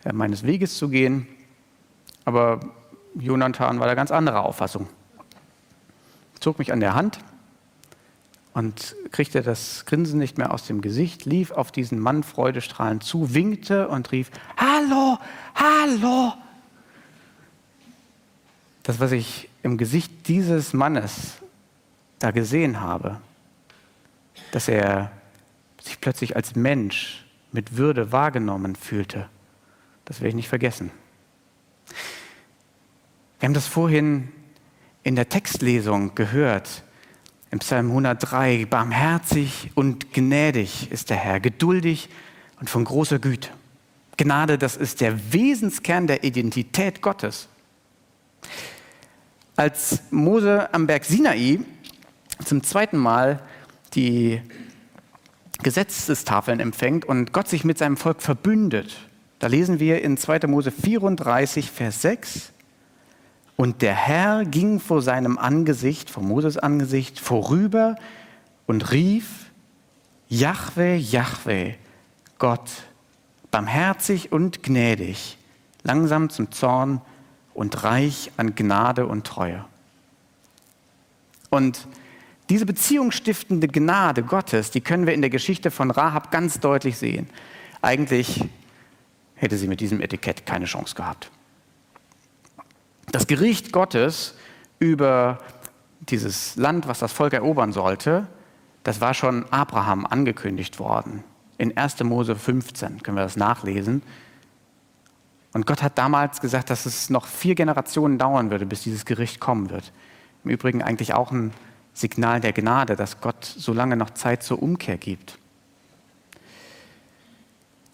äh, 0.06 0.14
meines 0.14 0.44
Weges 0.44 0.78
zu 0.78 0.90
gehen. 0.90 1.28
Aber 2.30 2.60
Jonathan 3.16 3.80
war 3.80 3.88
da 3.88 3.96
ganz 3.96 4.12
anderer 4.12 4.46
Auffassung. 4.46 4.88
Zog 6.40 6.60
mich 6.60 6.72
an 6.72 6.80
der 6.80 6.94
Hand, 6.94 7.20
und 8.54 8.96
kriegte 9.12 9.42
das 9.42 9.86
Grinsen 9.86 10.20
nicht 10.20 10.38
mehr 10.38 10.54
aus 10.54 10.68
dem 10.68 10.82
Gesicht, 10.82 11.26
lief 11.26 11.50
auf 11.50 11.72
diesen 11.72 11.98
Mann 11.98 12.22
freudestrahlend 12.22 13.04
zu, 13.04 13.34
winkte 13.34 13.88
und 13.88 14.12
rief, 14.12 14.30
Hallo, 14.58 15.18
hallo. 15.56 16.34
Das, 18.84 19.00
was 19.00 19.12
ich 19.12 19.50
im 19.64 19.78
Gesicht 19.78 20.28
dieses 20.28 20.74
Mannes 20.74 21.38
da 22.20 22.30
gesehen 22.30 22.80
habe, 22.82 23.20
dass 24.52 24.68
er 24.68 25.12
sich 25.82 26.00
plötzlich 26.00 26.36
als 26.36 26.56
Mensch 26.56 27.26
mit 27.52 27.78
Würde 27.78 28.12
wahrgenommen 28.12 28.76
fühlte, 28.76 29.30
das 30.06 30.20
werde 30.20 30.30
ich 30.30 30.36
nicht 30.36 30.50
vergessen. 30.50 30.92
Wir 33.40 33.48
haben 33.48 33.54
das 33.54 33.68
vorhin 33.68 34.28
in 35.04 35.16
der 35.16 35.30
Textlesung 35.30 36.14
gehört, 36.14 36.84
im 37.52 37.60
Psalm 37.60 37.88
103, 37.88 38.66
barmherzig 38.66 39.72
und 39.76 40.12
gnädig 40.12 40.92
ist 40.92 41.10
der 41.10 41.16
Herr, 41.16 41.40
geduldig 41.40 42.10
und 42.60 42.70
von 42.70 42.84
großer 42.84 43.18
Güte. 43.18 43.50
Gnade, 44.18 44.58
das 44.58 44.76
ist 44.76 45.00
der 45.00 45.34
Wesenskern 45.34 46.06
der 46.06 46.26
Identität 46.26 47.02
Gottes. 47.02 47.48
Als 49.56 50.02
Mose 50.12 50.74
am 50.74 50.86
Berg 50.86 51.06
Sinai 51.06 51.60
zum 52.44 52.62
zweiten 52.62 52.98
Mal 52.98 53.42
die 53.94 54.42
Gesetzestafeln 55.64 56.60
empfängt 56.60 57.06
und 57.06 57.32
Gott 57.32 57.48
sich 57.48 57.64
mit 57.64 57.78
seinem 57.78 57.96
Volk 57.96 58.22
verbündet, 58.22 58.98
da 59.40 59.48
lesen 59.48 59.80
wir 59.80 60.02
in 60.02 60.18
2. 60.18 60.48
Mose 60.48 60.72
34, 60.72 61.72
Vers 61.72 62.02
6, 62.02 62.52
und 63.60 63.82
der 63.82 63.94
Herr 63.94 64.46
ging 64.46 64.80
vor 64.80 65.02
seinem 65.02 65.38
Angesicht, 65.38 66.10
vor 66.10 66.24
Moses 66.24 66.58
Angesicht, 66.58 67.20
vorüber 67.20 67.98
und 68.68 68.94
rief, 68.94 69.52
Jahwe, 70.30 70.96
Jahwe, 70.96 71.76
Gott, 72.38 72.72
barmherzig 73.52 74.32
und 74.32 74.64
gnädig, 74.64 75.38
langsam 75.84 76.30
zum 76.30 76.54
Zorn 76.54 77.02
und 77.54 77.84
reich 77.84 78.32
an 78.38 78.56
Gnade 78.56 79.06
und 79.06 79.28
Treue. 79.28 79.66
Und 81.50 81.86
diese 82.50 82.66
beziehungsstiftende 82.66 83.68
Gnade 83.68 84.24
Gottes, 84.24 84.72
die 84.72 84.80
können 84.80 85.06
wir 85.06 85.14
in 85.14 85.20
der 85.20 85.30
Geschichte 85.30 85.70
von 85.70 85.92
Rahab 85.92 86.32
ganz 86.32 86.62
deutlich 86.62 86.98
sehen. 86.98 87.30
Eigentlich 87.82 88.42
hätte 89.36 89.58
sie 89.58 89.68
mit 89.68 89.82
diesem 89.82 90.00
Etikett 90.00 90.46
keine 90.46 90.64
Chance 90.64 90.96
gehabt. 90.96 91.30
Das 93.12 93.28
Gericht 93.28 93.72
Gottes 93.72 94.36
über 94.78 95.40
dieses 96.02 96.56
Land, 96.56 96.88
was 96.88 97.00
das 97.00 97.12
Volk 97.12 97.34
erobern 97.34 97.74
sollte, 97.74 98.28
das 98.84 99.02
war 99.02 99.14
schon 99.14 99.46
Abraham 99.52 100.06
angekündigt 100.06 100.80
worden. 100.80 101.24
In 101.58 101.76
1. 101.76 102.04
Mose 102.04 102.36
15 102.36 103.04
können 103.04 103.18
wir 103.18 103.24
das 103.24 103.36
nachlesen. 103.36 104.02
Und 105.54 105.66
Gott 105.66 105.82
hat 105.82 105.98
damals 105.98 106.42
gesagt, 106.42 106.70
dass 106.70 106.86
es 106.86 107.10
noch 107.10 107.26
vier 107.26 107.56
Generationen 107.56 108.18
dauern 108.18 108.52
würde, 108.52 108.66
bis 108.66 108.84
dieses 108.84 109.06
Gericht 109.06 109.40
kommen 109.40 109.70
wird. 109.70 109.92
Im 110.44 110.52
Übrigen 110.52 110.82
eigentlich 110.82 111.14
auch 111.14 111.32
ein 111.32 111.52
Signal 111.94 112.40
der 112.40 112.54
Gnade, 112.54 112.96
dass 112.96 113.20
Gott 113.20 113.44
so 113.44 113.74
lange 113.74 113.98
noch 113.98 114.12
Zeit 114.12 114.44
zur 114.44 114.62
Umkehr 114.62 114.98
gibt. 114.98 115.38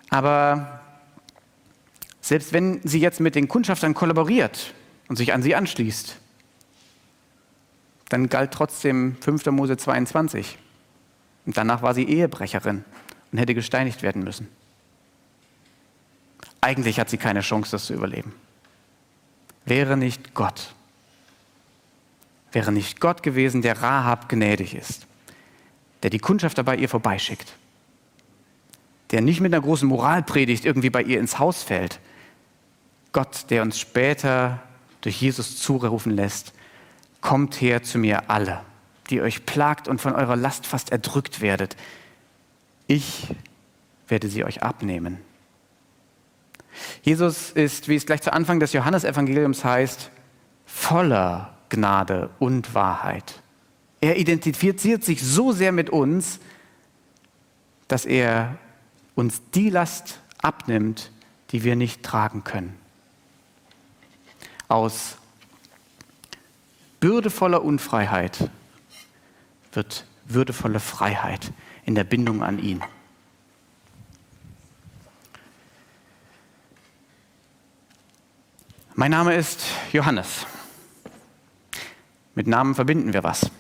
Aber 0.10 0.82
selbst 2.22 2.54
wenn 2.54 2.82
sie 2.84 3.00
jetzt 3.00 3.20
mit 3.20 3.36
den 3.36 3.48
Kundschaftern 3.48 3.94
kollaboriert 3.94 4.74
und 5.08 5.16
sich 5.16 5.34
an 5.34 5.42
sie 5.42 5.56
anschließt, 5.56 6.18
dann 8.10 8.30
galt 8.30 8.52
trotzdem 8.52 9.18
5. 9.22 9.46
Mose 9.48 9.78
22. 9.78 10.58
Und 11.46 11.58
danach 11.58 11.82
war 11.82 11.94
sie 11.94 12.08
Ehebrecherin 12.08 12.84
und 13.32 13.38
hätte 13.38 13.56
gesteinigt 13.56 14.02
werden 14.02 14.24
müssen. 14.24 14.48
Eigentlich 16.62 17.00
hat 17.00 17.10
sie 17.10 17.18
keine 17.18 17.42
Chance, 17.42 17.72
das 17.72 17.86
zu 17.86 17.94
überleben. 17.94 18.34
Wäre 19.66 19.98
nicht 19.98 20.34
Gott, 20.34 20.74
wäre 22.52 22.72
nicht 22.72 23.00
Gott 23.00 23.22
gewesen, 23.24 23.62
der 23.62 23.82
Rahab 23.82 24.30
gnädig 24.30 24.76
ist, 24.76 25.08
der 26.04 26.10
die 26.10 26.20
Kundschafter 26.20 26.64
bei 26.64 26.76
ihr 26.76 26.90
vorbeischickt, 26.90 27.54
der 29.12 29.22
nicht 29.22 29.42
mit 29.42 29.54
einer 29.54 29.62
großen 29.62 29.88
Moralpredigt 29.88 30.66
irgendwie 30.66 30.90
bei 30.90 31.02
ihr 31.04 31.20
ins 31.20 31.38
Haus 31.38 31.64
fällt. 31.64 32.00
Gott, 33.12 33.46
der 33.50 33.62
uns 33.62 33.80
später 33.80 34.62
durch 35.06 35.22
Jesus 35.22 35.58
zurufen 35.58 36.12
lässt, 36.12 36.54
kommt 37.22 37.62
her 37.62 37.84
zu 37.84 38.00
mir 38.00 38.30
alle, 38.30 38.62
die 39.10 39.22
euch 39.22 39.46
plagt 39.46 39.88
und 39.88 40.02
von 40.02 40.14
eurer 40.14 40.36
Last 40.36 40.66
fast 40.66 40.92
erdrückt 40.92 41.42
werdet. 41.42 41.76
Ich 42.88 43.28
werde 44.08 44.28
sie 44.30 44.44
euch 44.44 44.64
abnehmen. 44.64 45.20
Jesus 47.04 47.52
ist, 47.52 47.88
wie 47.88 47.96
es 47.96 48.06
gleich 48.06 48.22
zu 48.22 48.34
Anfang 48.34 48.60
des 48.60 48.74
Johannesevangeliums 48.74 49.64
heißt, 49.64 50.10
voller 50.66 51.56
Gnade 51.70 52.32
und 52.40 52.74
Wahrheit. 52.74 53.42
Er 54.02 54.18
identifiziert 54.18 55.04
sich 55.04 55.24
so 55.24 55.52
sehr 55.52 55.72
mit 55.72 55.92
uns, 55.92 56.40
dass 57.88 58.06
er 58.06 58.58
uns 59.14 59.42
die 59.54 59.70
Last 59.70 60.20
abnimmt, 60.40 61.12
die 61.52 61.64
wir 61.64 61.76
nicht 61.76 62.02
tragen 62.02 62.44
können. 62.44 62.85
Aus 64.68 65.18
bürdevoller 67.00 67.64
Unfreiheit 67.64 68.50
wird 69.74 70.06
würdevolle 70.26 70.80
Freiheit 70.80 71.52
in 71.84 71.96
der 71.96 72.04
Bindung 72.04 72.44
an 72.44 72.60
ihn. 72.60 72.82
Mein 78.96 79.12
Name 79.12 79.36
ist 79.36 79.62
Johannes. 79.92 80.46
Mit 82.34 82.48
Namen 82.48 82.76
verbinden 82.76 83.14
wir 83.14 83.24
was. 83.24 83.52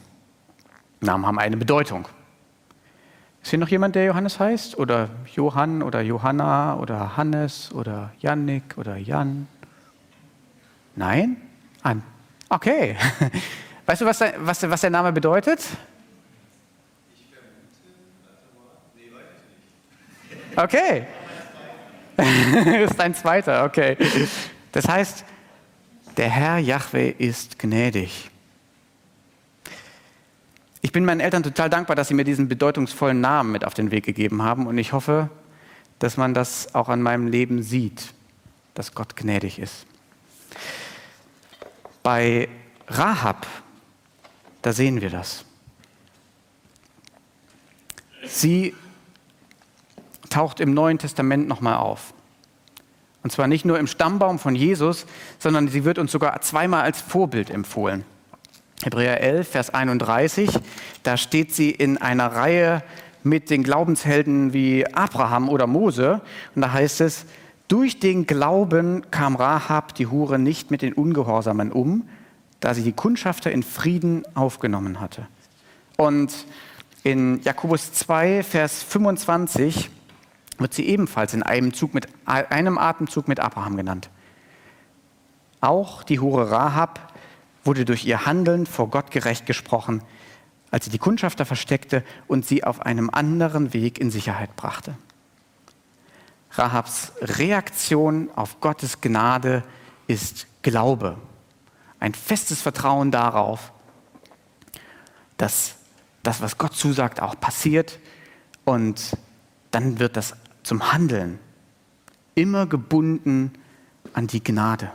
Namen 1.02 1.26
haben 1.26 1.40
eine 1.40 1.58
Bedeutung. 1.58 2.08
Ist 3.44 3.52
hier 3.52 3.60
noch 3.60 3.68
jemand, 3.68 3.96
der 3.96 4.06
Johannes 4.06 4.40
heißt? 4.40 4.78
Oder 4.78 5.10
Johann 5.36 5.84
oder 5.84 6.02
Johanna 6.02 6.78
oder 6.78 7.16
Hannes 7.16 7.72
oder 7.74 8.12
Jannik 8.20 8.78
oder 8.78 8.98
Jan? 8.98 9.48
Nein? 10.96 11.38
An. 11.84 12.04
Okay. 12.50 12.96
Weißt 13.86 14.02
du, 14.02 14.06
was 14.06 14.18
der, 14.20 14.34
was, 14.40 14.62
was 14.70 14.82
der 14.82 14.90
Name 14.90 15.12
bedeutet? 15.12 15.62
Okay. 20.56 21.06
ist 22.84 23.00
ein 23.00 23.14
zweiter, 23.14 23.66
okay. 23.66 23.98
Das 24.72 24.88
heißt, 24.88 25.26
der 26.16 26.30
Herr 26.30 26.60
Yahweh 26.60 27.14
ist 27.18 27.60
gnädig. 27.60 28.32
Ich 30.82 30.92
bin 30.92 31.04
meinen 31.04 31.20
Eltern 31.20 31.44
total 31.44 31.70
dankbar, 31.70 31.96
dass 31.96 32.08
sie 32.08 32.14
mir 32.14 32.24
diesen 32.24 32.48
bedeutungsvollen 32.48 33.20
Namen 33.20 33.52
mit 33.52 33.66
auf 33.66 33.74
den 33.74 33.92
Weg 33.92 34.06
gegeben 34.06 34.44
haben 34.44 34.66
und 34.66 34.78
ich 34.78 34.94
hoffe, 34.94 35.30
dass 36.00 36.16
man 36.16 36.34
das 36.34 36.74
auch 36.74 36.90
an 36.90 37.02
meinem 37.02 37.28
Leben 37.28 37.62
sieht, 37.64 38.14
dass 38.76 38.94
Gott 38.94 39.16
gnädig 39.16 39.60
ist. 39.60 39.86
Bei 42.06 42.50
Rahab, 42.88 43.48
da 44.62 44.74
sehen 44.74 45.02
wir 45.02 45.10
das. 45.10 45.44
Sie 48.28 48.76
taucht 50.30 50.60
im 50.60 50.76
Neuen 50.76 51.00
Testament 51.00 51.48
nochmal 51.48 51.78
auf. 51.78 52.14
Und 53.24 53.32
zwar 53.32 53.48
nicht 53.48 53.66
nur 53.66 53.80
im 53.80 53.88
Stammbaum 53.88 54.38
von 54.38 54.56
Jesus, 54.56 55.08
sondern 55.40 55.68
sie 55.68 55.84
wird 55.84 55.98
uns 55.98 56.12
sogar 56.12 56.40
zweimal 56.42 56.84
als 56.84 57.02
Vorbild 57.02 57.50
empfohlen. 57.50 58.06
Hebräer 58.84 59.22
11, 59.22 59.50
Vers 59.50 59.74
31, 59.74 60.60
da 61.02 61.18
steht 61.18 61.56
sie 61.56 61.72
in 61.72 61.98
einer 61.98 62.28
Reihe 62.28 62.84
mit 63.24 63.50
den 63.50 63.64
Glaubenshelden 63.64 64.54
wie 64.54 64.86
Abraham 64.94 65.50
oder 65.50 65.66
Mose. 65.66 66.22
Und 66.54 66.62
da 66.62 66.72
heißt 66.72 67.02
es, 67.02 67.26
durch 67.68 68.00
den 68.00 68.28
Glauben 68.28 69.10
kam 69.12 69.36
Rahab, 69.36 69.96
die 69.96 70.08
Hure, 70.08 70.38
nicht 70.40 70.72
mit 70.72 70.82
den 70.82 70.94
Ungehorsamen 70.94 71.72
um, 71.72 72.08
da 72.60 72.74
sie 72.74 72.84
die 72.84 72.94
Kundschafter 72.94 73.52
in 73.52 73.64
Frieden 73.64 74.24
aufgenommen 74.36 75.00
hatte. 75.00 75.28
Und 75.98 76.34
in 77.04 77.42
Jakobus 77.42 77.94
2, 77.94 78.44
Vers 78.44 78.84
25 78.84 79.90
wird 80.58 80.74
sie 80.74 80.88
ebenfalls 80.88 81.34
in 81.34 81.44
einem, 81.44 81.74
Zug 81.74 81.94
mit, 81.94 82.08
einem 82.26 82.78
Atemzug 82.78 83.28
mit 83.28 83.40
Abraham 83.40 83.78
genannt. 83.78 84.10
Auch 85.62 86.04
die 86.04 86.20
Hure 86.20 86.52
Rahab 86.52 87.14
wurde 87.64 87.86
durch 87.86 88.06
ihr 88.06 88.26
Handeln 88.26 88.66
vor 88.66 88.90
Gott 88.90 89.12
gerecht 89.12 89.46
gesprochen, 89.46 90.02
als 90.72 90.86
sie 90.86 90.92
die 90.92 90.98
Kundschafter 90.98 91.46
versteckte 91.46 92.04
und 92.28 92.46
sie 92.46 92.64
auf 92.64 92.82
einem 92.82 93.10
anderen 93.10 93.74
Weg 93.74 94.00
in 94.00 94.12
Sicherheit 94.12 94.56
brachte. 94.56 94.96
Rahabs 96.58 97.12
Reaktion 97.22 98.30
auf 98.36 98.60
Gottes 98.62 99.02
Gnade 99.02 99.64
ist 100.08 100.48
Glaube, 100.62 101.18
ein 102.00 102.14
festes 102.14 102.62
Vertrauen 102.62 103.12
darauf, 103.12 103.72
dass 105.38 105.76
das, 106.24 106.42
was 106.42 106.58
Gott 106.58 106.74
zusagt, 106.74 107.22
auch 107.22 107.40
passiert 107.40 108.00
und 108.64 109.16
dann 109.72 110.00
wird 110.00 110.18
das 110.18 110.36
zum 110.64 110.92
Handeln. 110.92 111.40
Immer 112.34 112.66
gebunden 112.66 113.54
an 114.14 114.28
die 114.28 114.44
Gnade. 114.44 114.92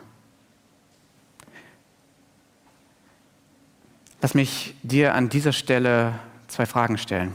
Lass 4.23 4.35
mich 4.35 4.75
dir 4.83 5.15
an 5.15 5.29
dieser 5.29 5.53
Stelle 5.53 6.19
zwei 6.49 6.67
Fragen 6.67 6.99
stellen. 6.99 7.35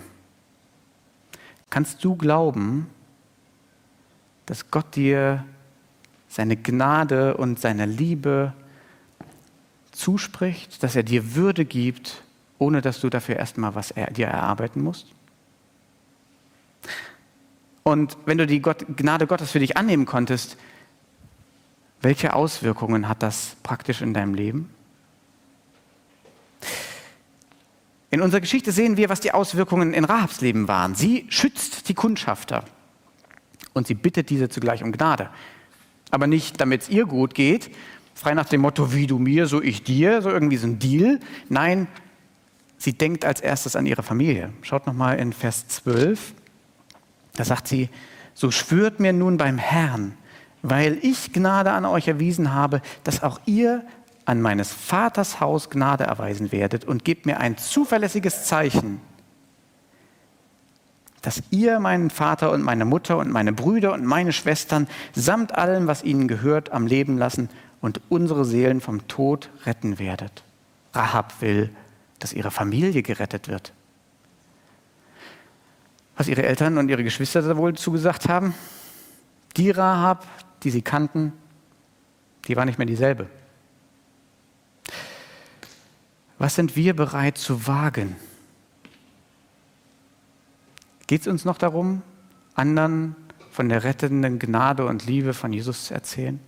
Kannst 1.69 2.03
du 2.03 2.15
glauben, 2.15 2.87
dass 4.45 4.71
Gott 4.71 4.95
dir 4.95 5.43
seine 6.27 6.57
Gnade 6.57 7.37
und 7.37 7.59
seine 7.59 7.85
Liebe 7.85 8.53
zuspricht, 9.91 10.83
dass 10.83 10.95
er 10.95 11.03
dir 11.03 11.35
Würde 11.35 11.65
gibt, 11.65 12.21
ohne 12.59 12.81
dass 12.81 12.99
du 12.99 13.09
dafür 13.09 13.37
erstmal 13.37 13.75
was 13.75 13.91
er, 13.91 14.11
dir 14.11 14.27
erarbeiten 14.27 14.81
musst? 14.81 15.07
Und 17.83 18.17
wenn 18.25 18.37
du 18.37 18.47
die 18.47 18.61
Gott, 18.61 18.85
Gnade 18.97 19.27
Gottes 19.27 19.51
für 19.51 19.59
dich 19.59 19.77
annehmen 19.77 20.05
konntest, 20.05 20.57
welche 22.01 22.33
Auswirkungen 22.33 23.07
hat 23.07 23.23
das 23.23 23.55
praktisch 23.63 24.01
in 24.01 24.13
deinem 24.13 24.33
Leben? 24.33 24.69
In 28.11 28.21
unserer 28.21 28.41
Geschichte 28.41 28.71
sehen 28.71 28.97
wir, 28.97 29.09
was 29.09 29.19
die 29.19 29.33
Auswirkungen 29.33 29.93
in 29.93 30.05
Rahabs 30.05 30.41
Leben 30.41 30.67
waren. 30.67 30.95
Sie 30.95 31.25
schützt 31.29 31.89
die 31.89 31.93
Kundschafter 31.93 32.65
und 33.75 33.85
sie 33.85 33.93
bittet 33.93 34.31
diese 34.31 34.49
zugleich 34.49 34.81
um 34.81 34.91
Gnade. 34.91 35.29
Aber 36.09 36.25
nicht, 36.25 36.59
damit 36.59 36.83
es 36.83 36.89
ihr 36.89 37.05
gut 37.05 37.35
geht, 37.35 37.69
frei 38.15 38.33
nach 38.33 38.47
dem 38.47 38.61
Motto, 38.61 38.93
wie 38.93 39.05
du 39.05 39.19
mir, 39.19 39.45
so 39.45 39.61
ich 39.61 39.83
dir, 39.83 40.21
so 40.21 40.29
irgendwie 40.29 40.57
so 40.57 40.65
ein 40.65 40.79
Deal. 40.79 41.19
Nein, 41.49 41.87
sie 42.77 42.93
denkt 42.93 43.25
als 43.25 43.41
erstes 43.41 43.75
an 43.75 43.85
ihre 43.85 44.01
Familie. 44.01 44.51
Schaut 44.61 44.87
nochmal 44.87 45.19
in 45.19 45.33
Vers 45.33 45.67
12. 45.67 46.33
Da 47.33 47.43
sagt 47.43 47.67
sie, 47.67 47.89
so 48.33 48.49
schwört 48.49 48.99
mir 48.99 49.11
nun 49.11 49.37
beim 49.37 49.57
Herrn, 49.57 50.17
weil 50.61 50.97
ich 51.01 51.33
Gnade 51.33 51.71
an 51.71 51.85
euch 51.85 52.07
erwiesen 52.07 52.53
habe, 52.53 52.81
dass 53.03 53.23
auch 53.23 53.39
ihr 53.45 53.83
an 54.23 54.41
meines 54.41 54.71
Vaters 54.71 55.41
Haus 55.41 55.69
Gnade 55.69 56.05
erweisen 56.05 56.51
werdet 56.51 56.85
und 56.85 57.03
gebt 57.03 57.25
mir 57.25 57.39
ein 57.39 57.57
zuverlässiges 57.57 58.45
Zeichen, 58.45 59.01
dass 61.25 61.41
ihr 61.49 61.79
meinen 61.79 62.11
Vater 62.11 62.51
und 62.51 62.61
meine 62.61 62.85
Mutter 62.85 63.17
und 63.17 63.31
meine 63.31 63.51
Brüder 63.51 63.93
und 63.93 64.05
meine 64.05 64.31
Schwestern 64.31 64.87
samt 65.13 65.55
allem, 65.55 65.87
was 65.87 66.03
ihnen 66.03 66.27
gehört, 66.27 66.71
am 66.71 66.85
Leben 66.85 67.17
lassen 67.17 67.49
und 67.81 67.99
unsere 68.09 68.45
Seelen 68.45 68.79
vom 68.79 69.07
Tod 69.07 69.49
retten 69.65 69.97
werdet. 69.97 70.43
Rahab 70.93 71.41
will, 71.41 71.71
dass 72.19 72.31
ihre 72.31 72.51
Familie 72.51 73.01
gerettet 73.01 73.47
wird. 73.47 73.73
Was 76.15 76.27
ihre 76.27 76.43
Eltern 76.43 76.77
und 76.77 76.89
ihre 76.89 77.03
Geschwister 77.03 77.41
da 77.41 77.57
wohl 77.57 77.73
zugesagt 77.73 78.29
haben? 78.29 78.53
Die 79.57 79.71
Rahab, 79.71 80.27
die 80.61 80.69
sie 80.69 80.83
kannten, 80.83 81.33
die 82.47 82.55
war 82.55 82.65
nicht 82.65 82.77
mehr 82.77 82.85
dieselbe. 82.85 83.27
Was 86.37 86.53
sind 86.53 86.75
wir 86.75 86.95
bereit 86.95 87.39
zu 87.39 87.65
wagen? 87.65 88.15
Geht 91.07 91.21
es 91.21 91.27
uns 91.27 91.45
noch 91.45 91.57
darum, 91.57 92.01
anderen 92.55 93.15
von 93.51 93.69
der 93.69 93.83
rettenden 93.83 94.39
Gnade 94.39 94.85
und 94.85 95.05
Liebe 95.05 95.33
von 95.33 95.53
Jesus 95.53 95.85
zu 95.85 95.93
erzählen? 95.93 96.39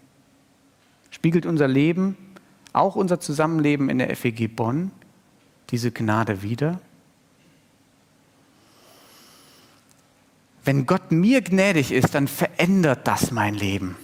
Spiegelt 1.11 1.45
unser 1.45 1.67
Leben, 1.67 2.17
auch 2.73 2.95
unser 2.95 3.19
Zusammenleben 3.19 3.89
in 3.89 3.99
der 3.99 4.15
FEG 4.15 4.55
Bonn, 4.55 4.91
diese 5.69 5.91
Gnade 5.91 6.41
wider? 6.41 6.79
Wenn 10.63 10.85
Gott 10.85 11.11
mir 11.11 11.41
gnädig 11.41 11.91
ist, 11.91 12.13
dann 12.13 12.27
verändert 12.27 13.07
das 13.07 13.31
mein 13.31 13.53
Leben. 13.53 13.95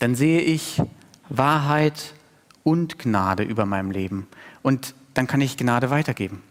Dann 0.00 0.16
sehe 0.16 0.40
ich 0.40 0.82
Wahrheit 1.28 2.14
und 2.64 2.98
Gnade 2.98 3.44
über 3.44 3.64
meinem 3.64 3.90
Leben. 3.90 4.26
Und 4.62 4.94
dann 5.14 5.26
kann 5.26 5.40
ich 5.40 5.56
Gnade 5.56 5.90
weitergeben. 5.90 6.42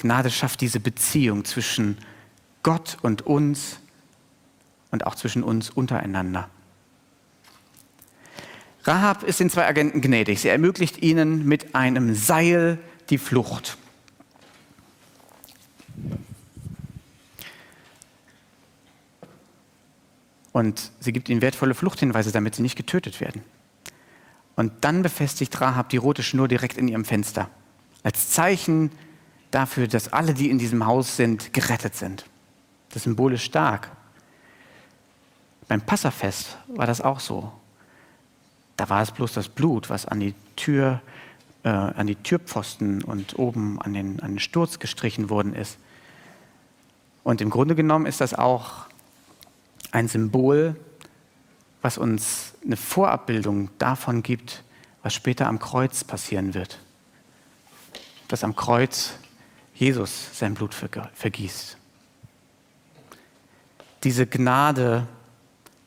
Gnade 0.00 0.30
schafft 0.30 0.60
diese 0.60 0.80
Beziehung 0.80 1.44
zwischen 1.44 1.98
Gott 2.62 2.96
und 3.02 3.22
uns 3.22 3.78
und 4.90 5.06
auch 5.06 5.14
zwischen 5.14 5.42
uns 5.42 5.70
untereinander. 5.70 6.48
Rahab 8.84 9.22
ist 9.24 9.40
den 9.40 9.50
zwei 9.50 9.66
Agenten 9.66 10.00
gnädig. 10.00 10.40
Sie 10.40 10.48
ermöglicht 10.48 11.02
ihnen 11.02 11.46
mit 11.46 11.74
einem 11.74 12.14
Seil 12.14 12.78
die 13.10 13.18
Flucht. 13.18 13.76
Und 20.52 20.90
sie 20.98 21.12
gibt 21.12 21.28
ihnen 21.28 21.42
wertvolle 21.42 21.74
Fluchthinweise, 21.74 22.32
damit 22.32 22.54
sie 22.54 22.62
nicht 22.62 22.76
getötet 22.76 23.20
werden. 23.20 23.42
Und 24.56 24.72
dann 24.80 25.02
befestigt 25.02 25.60
Rahab 25.60 25.90
die 25.90 25.96
rote 25.98 26.22
Schnur 26.22 26.48
direkt 26.48 26.76
in 26.76 26.88
ihrem 26.88 27.04
Fenster. 27.04 27.50
Als 28.02 28.30
Zeichen 28.30 28.90
dafür, 29.50 29.88
dass 29.88 30.12
alle, 30.12 30.34
die 30.34 30.50
in 30.50 30.58
diesem 30.58 30.86
Haus 30.86 31.16
sind, 31.16 31.52
gerettet 31.52 31.94
sind. 31.94 32.24
Das 32.90 33.04
Symbol 33.04 33.32
ist 33.34 33.42
stark. 33.42 33.90
Beim 35.68 35.80
Passafest 35.80 36.56
war 36.68 36.86
das 36.86 37.00
auch 37.00 37.20
so. 37.20 37.52
Da 38.76 38.88
war 38.88 39.02
es 39.02 39.10
bloß 39.12 39.32
das 39.32 39.48
Blut, 39.48 39.90
was 39.90 40.06
an 40.06 40.20
die 40.20 40.34
Tür, 40.56 41.00
äh, 41.62 41.68
an 41.68 42.06
die 42.06 42.16
Türpfosten 42.16 43.04
und 43.04 43.38
oben 43.38 43.80
an 43.80 43.92
den, 43.92 44.20
an 44.20 44.32
den 44.32 44.38
Sturz 44.38 44.78
gestrichen 44.78 45.30
worden 45.30 45.54
ist. 45.54 45.78
Und 47.22 47.40
im 47.40 47.50
Grunde 47.50 47.74
genommen 47.74 48.06
ist 48.06 48.20
das 48.20 48.34
auch 48.34 48.86
ein 49.92 50.08
Symbol, 50.08 50.76
was 51.82 51.98
uns 51.98 52.54
eine 52.64 52.76
Vorabbildung 52.76 53.70
davon 53.78 54.22
gibt, 54.22 54.62
was 55.02 55.14
später 55.14 55.46
am 55.46 55.58
Kreuz 55.58 56.04
passieren 56.04 56.54
wird. 56.54 56.78
Dass 58.28 58.44
am 58.44 58.56
Kreuz 58.56 59.14
Jesus 59.80 60.38
sein 60.38 60.52
Blut 60.52 60.74
vergießt. 60.74 61.78
Diese 64.04 64.26
Gnade, 64.26 65.06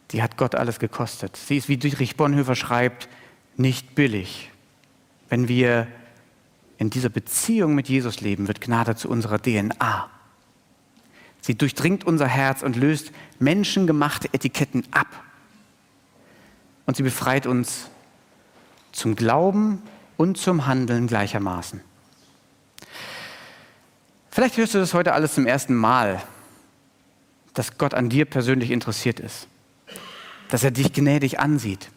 die 0.10 0.24
hat 0.24 0.36
Gott 0.36 0.56
alles 0.56 0.80
gekostet. 0.80 1.38
Sie 1.38 1.58
ist, 1.58 1.70
wie 1.70 1.78
Dietrich 1.78 2.18
Bonhoeffer 2.18 2.56
schreibt, 2.56 3.08
nicht 3.56 3.94
billig. 3.94 4.50
Wenn 5.30 5.48
wir 5.48 5.88
in 6.80 6.90
dieser 6.90 7.10
Beziehung 7.10 7.76
mit 7.76 7.88
Jesus 7.88 8.20
leben, 8.20 8.48
wird 8.48 8.62
Gnade 8.62 8.96
zu 8.96 9.10
unserer 9.10 9.40
DNA. 9.40 10.10
Sie 11.42 11.56
durchdringt 11.56 12.04
unser 12.04 12.28
Herz 12.28 12.64
und 12.64 12.76
löst 12.76 13.12
menschengemachte 13.38 14.28
Etiketten 14.34 14.86
ab. 14.90 15.24
Und 16.88 16.98
sie 16.98 17.04
befreit 17.04 17.46
uns 17.46 17.92
zum 18.92 19.16
Glauben 19.16 19.84
und 20.18 20.40
zum 20.40 20.66
Handeln 20.66 21.06
gleichermaßen. 21.06 21.93
Vielleicht 24.34 24.58
hörst 24.58 24.74
du 24.74 24.80
das 24.80 24.96
heute 24.96 25.14
alles 25.14 25.36
zum 25.36 25.46
ersten 25.46 25.76
Mal, 25.76 26.20
dass 27.54 27.78
Gott 27.78 27.94
an 27.94 28.10
dir 28.10 28.26
persönlich 28.26 28.72
interessiert 28.72 29.20
ist, 29.20 29.48
dass 30.50 30.64
er 30.64 30.72
dich 30.72 30.92
gnädig 30.92 31.40
ansieht, 31.40 31.92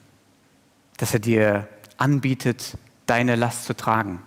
dass 0.99 1.15
er 1.15 1.21
dir 1.21 1.67
anbietet, 1.97 2.77
deine 3.07 3.37
Last 3.37 3.65
zu 3.65 3.75
tragen. 3.75 4.23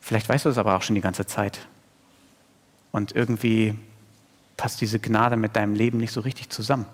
Vielleicht 0.00 0.28
weißt 0.28 0.44
du 0.44 0.50
es 0.50 0.58
aber 0.58 0.76
auch 0.76 0.82
schon 0.82 0.94
die 0.94 1.00
ganze 1.00 1.26
Zeit. 1.26 1.66
Und 2.92 3.10
irgendwie 3.16 3.76
passt 4.56 4.80
diese 4.80 5.00
Gnade 5.00 5.36
mit 5.36 5.56
deinem 5.56 5.74
Leben 5.74 5.98
nicht 5.98 6.12
so 6.12 6.20
richtig 6.20 6.48
zusammen. 6.50 6.86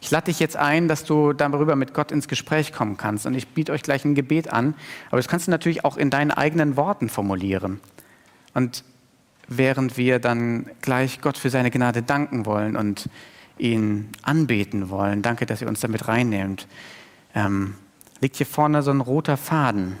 Ich 0.00 0.10
lade 0.10 0.26
dich 0.26 0.38
jetzt 0.38 0.56
ein, 0.56 0.88
dass 0.88 1.04
du 1.04 1.32
darüber 1.32 1.76
mit 1.76 1.92
Gott 1.92 2.12
ins 2.12 2.28
Gespräch 2.28 2.72
kommen 2.72 2.96
kannst. 2.96 3.26
Und 3.26 3.34
ich 3.34 3.48
biete 3.48 3.72
euch 3.72 3.82
gleich 3.82 4.04
ein 4.04 4.14
Gebet 4.14 4.52
an. 4.52 4.74
Aber 5.08 5.16
das 5.16 5.28
kannst 5.28 5.46
du 5.46 5.50
natürlich 5.50 5.84
auch 5.84 5.96
in 5.96 6.10
deinen 6.10 6.30
eigenen 6.30 6.76
Worten 6.76 7.08
formulieren. 7.08 7.80
Und 8.54 8.84
während 9.48 9.96
wir 9.96 10.18
dann 10.18 10.66
gleich 10.82 11.20
Gott 11.20 11.38
für 11.38 11.50
seine 11.50 11.70
Gnade 11.70 12.02
danken 12.02 12.46
wollen 12.46 12.76
und 12.76 13.08
ihn 13.58 14.10
anbeten 14.22 14.88
wollen, 14.90 15.22
danke, 15.22 15.46
dass 15.46 15.62
ihr 15.62 15.68
uns 15.68 15.80
damit 15.80 16.06
reinnehmt, 16.06 16.68
ähm, 17.34 17.74
liegt 18.20 18.36
hier 18.36 18.46
vorne 18.46 18.82
so 18.82 18.90
ein 18.90 19.00
roter 19.00 19.36
Faden. 19.36 19.96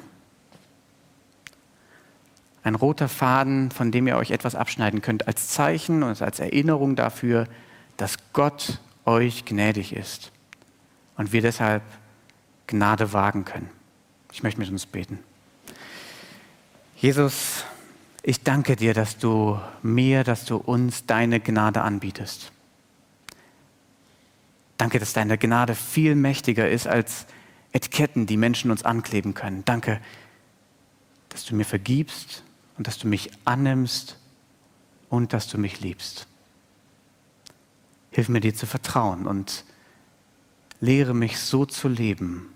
Ein 2.62 2.74
roter 2.74 3.08
Faden, 3.08 3.70
von 3.70 3.90
dem 3.90 4.06
ihr 4.06 4.16
euch 4.16 4.30
etwas 4.30 4.54
abschneiden 4.54 5.02
könnt, 5.02 5.26
als 5.26 5.48
Zeichen 5.48 6.02
und 6.02 6.20
als 6.20 6.38
Erinnerung 6.38 6.94
dafür, 6.94 7.46
dass 7.96 8.16
Gott 8.32 8.80
euch 9.08 9.46
gnädig 9.46 9.94
ist 9.94 10.30
und 11.16 11.32
wir 11.32 11.40
deshalb 11.40 11.82
Gnade 12.66 13.12
wagen 13.14 13.44
können. 13.44 13.70
Ich 14.30 14.42
möchte 14.42 14.60
mit 14.60 14.70
uns 14.70 14.84
beten. 14.84 15.18
Jesus, 16.96 17.64
ich 18.22 18.42
danke 18.42 18.76
dir, 18.76 18.92
dass 18.92 19.16
du 19.16 19.58
mir, 19.82 20.24
dass 20.24 20.44
du 20.44 20.56
uns 20.56 21.06
deine 21.06 21.40
Gnade 21.40 21.80
anbietest. 21.80 22.52
Danke, 24.76 24.98
dass 24.98 25.14
deine 25.14 25.38
Gnade 25.38 25.74
viel 25.74 26.14
mächtiger 26.14 26.68
ist 26.68 26.86
als 26.86 27.26
Etiketten, 27.72 28.26
die 28.26 28.36
Menschen 28.36 28.70
uns 28.70 28.84
ankleben 28.84 29.32
können. 29.32 29.64
Danke, 29.64 30.00
dass 31.30 31.46
du 31.46 31.54
mir 31.54 31.64
vergibst 31.64 32.44
und 32.76 32.86
dass 32.86 32.98
du 32.98 33.08
mich 33.08 33.30
annimmst 33.44 34.18
und 35.08 35.32
dass 35.32 35.48
du 35.48 35.56
mich 35.56 35.80
liebst. 35.80 36.26
Hilf 38.18 38.28
mir 38.28 38.40
dir 38.40 38.52
zu 38.52 38.66
vertrauen 38.66 39.28
und 39.28 39.64
lehre 40.80 41.14
mich 41.14 41.38
so 41.38 41.64
zu 41.64 41.86
leben, 41.86 42.52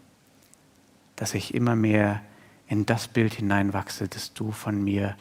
dass 1.14 1.34
ich 1.34 1.54
immer 1.54 1.76
mehr 1.76 2.20
in 2.66 2.84
das 2.84 3.06
Bild 3.06 3.34
hineinwachse, 3.34 4.08
das 4.08 4.34
du 4.34 4.50
von 4.50 4.82
mir 4.82 5.16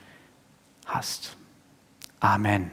hast. 0.88 1.38
Amen. 2.20 2.72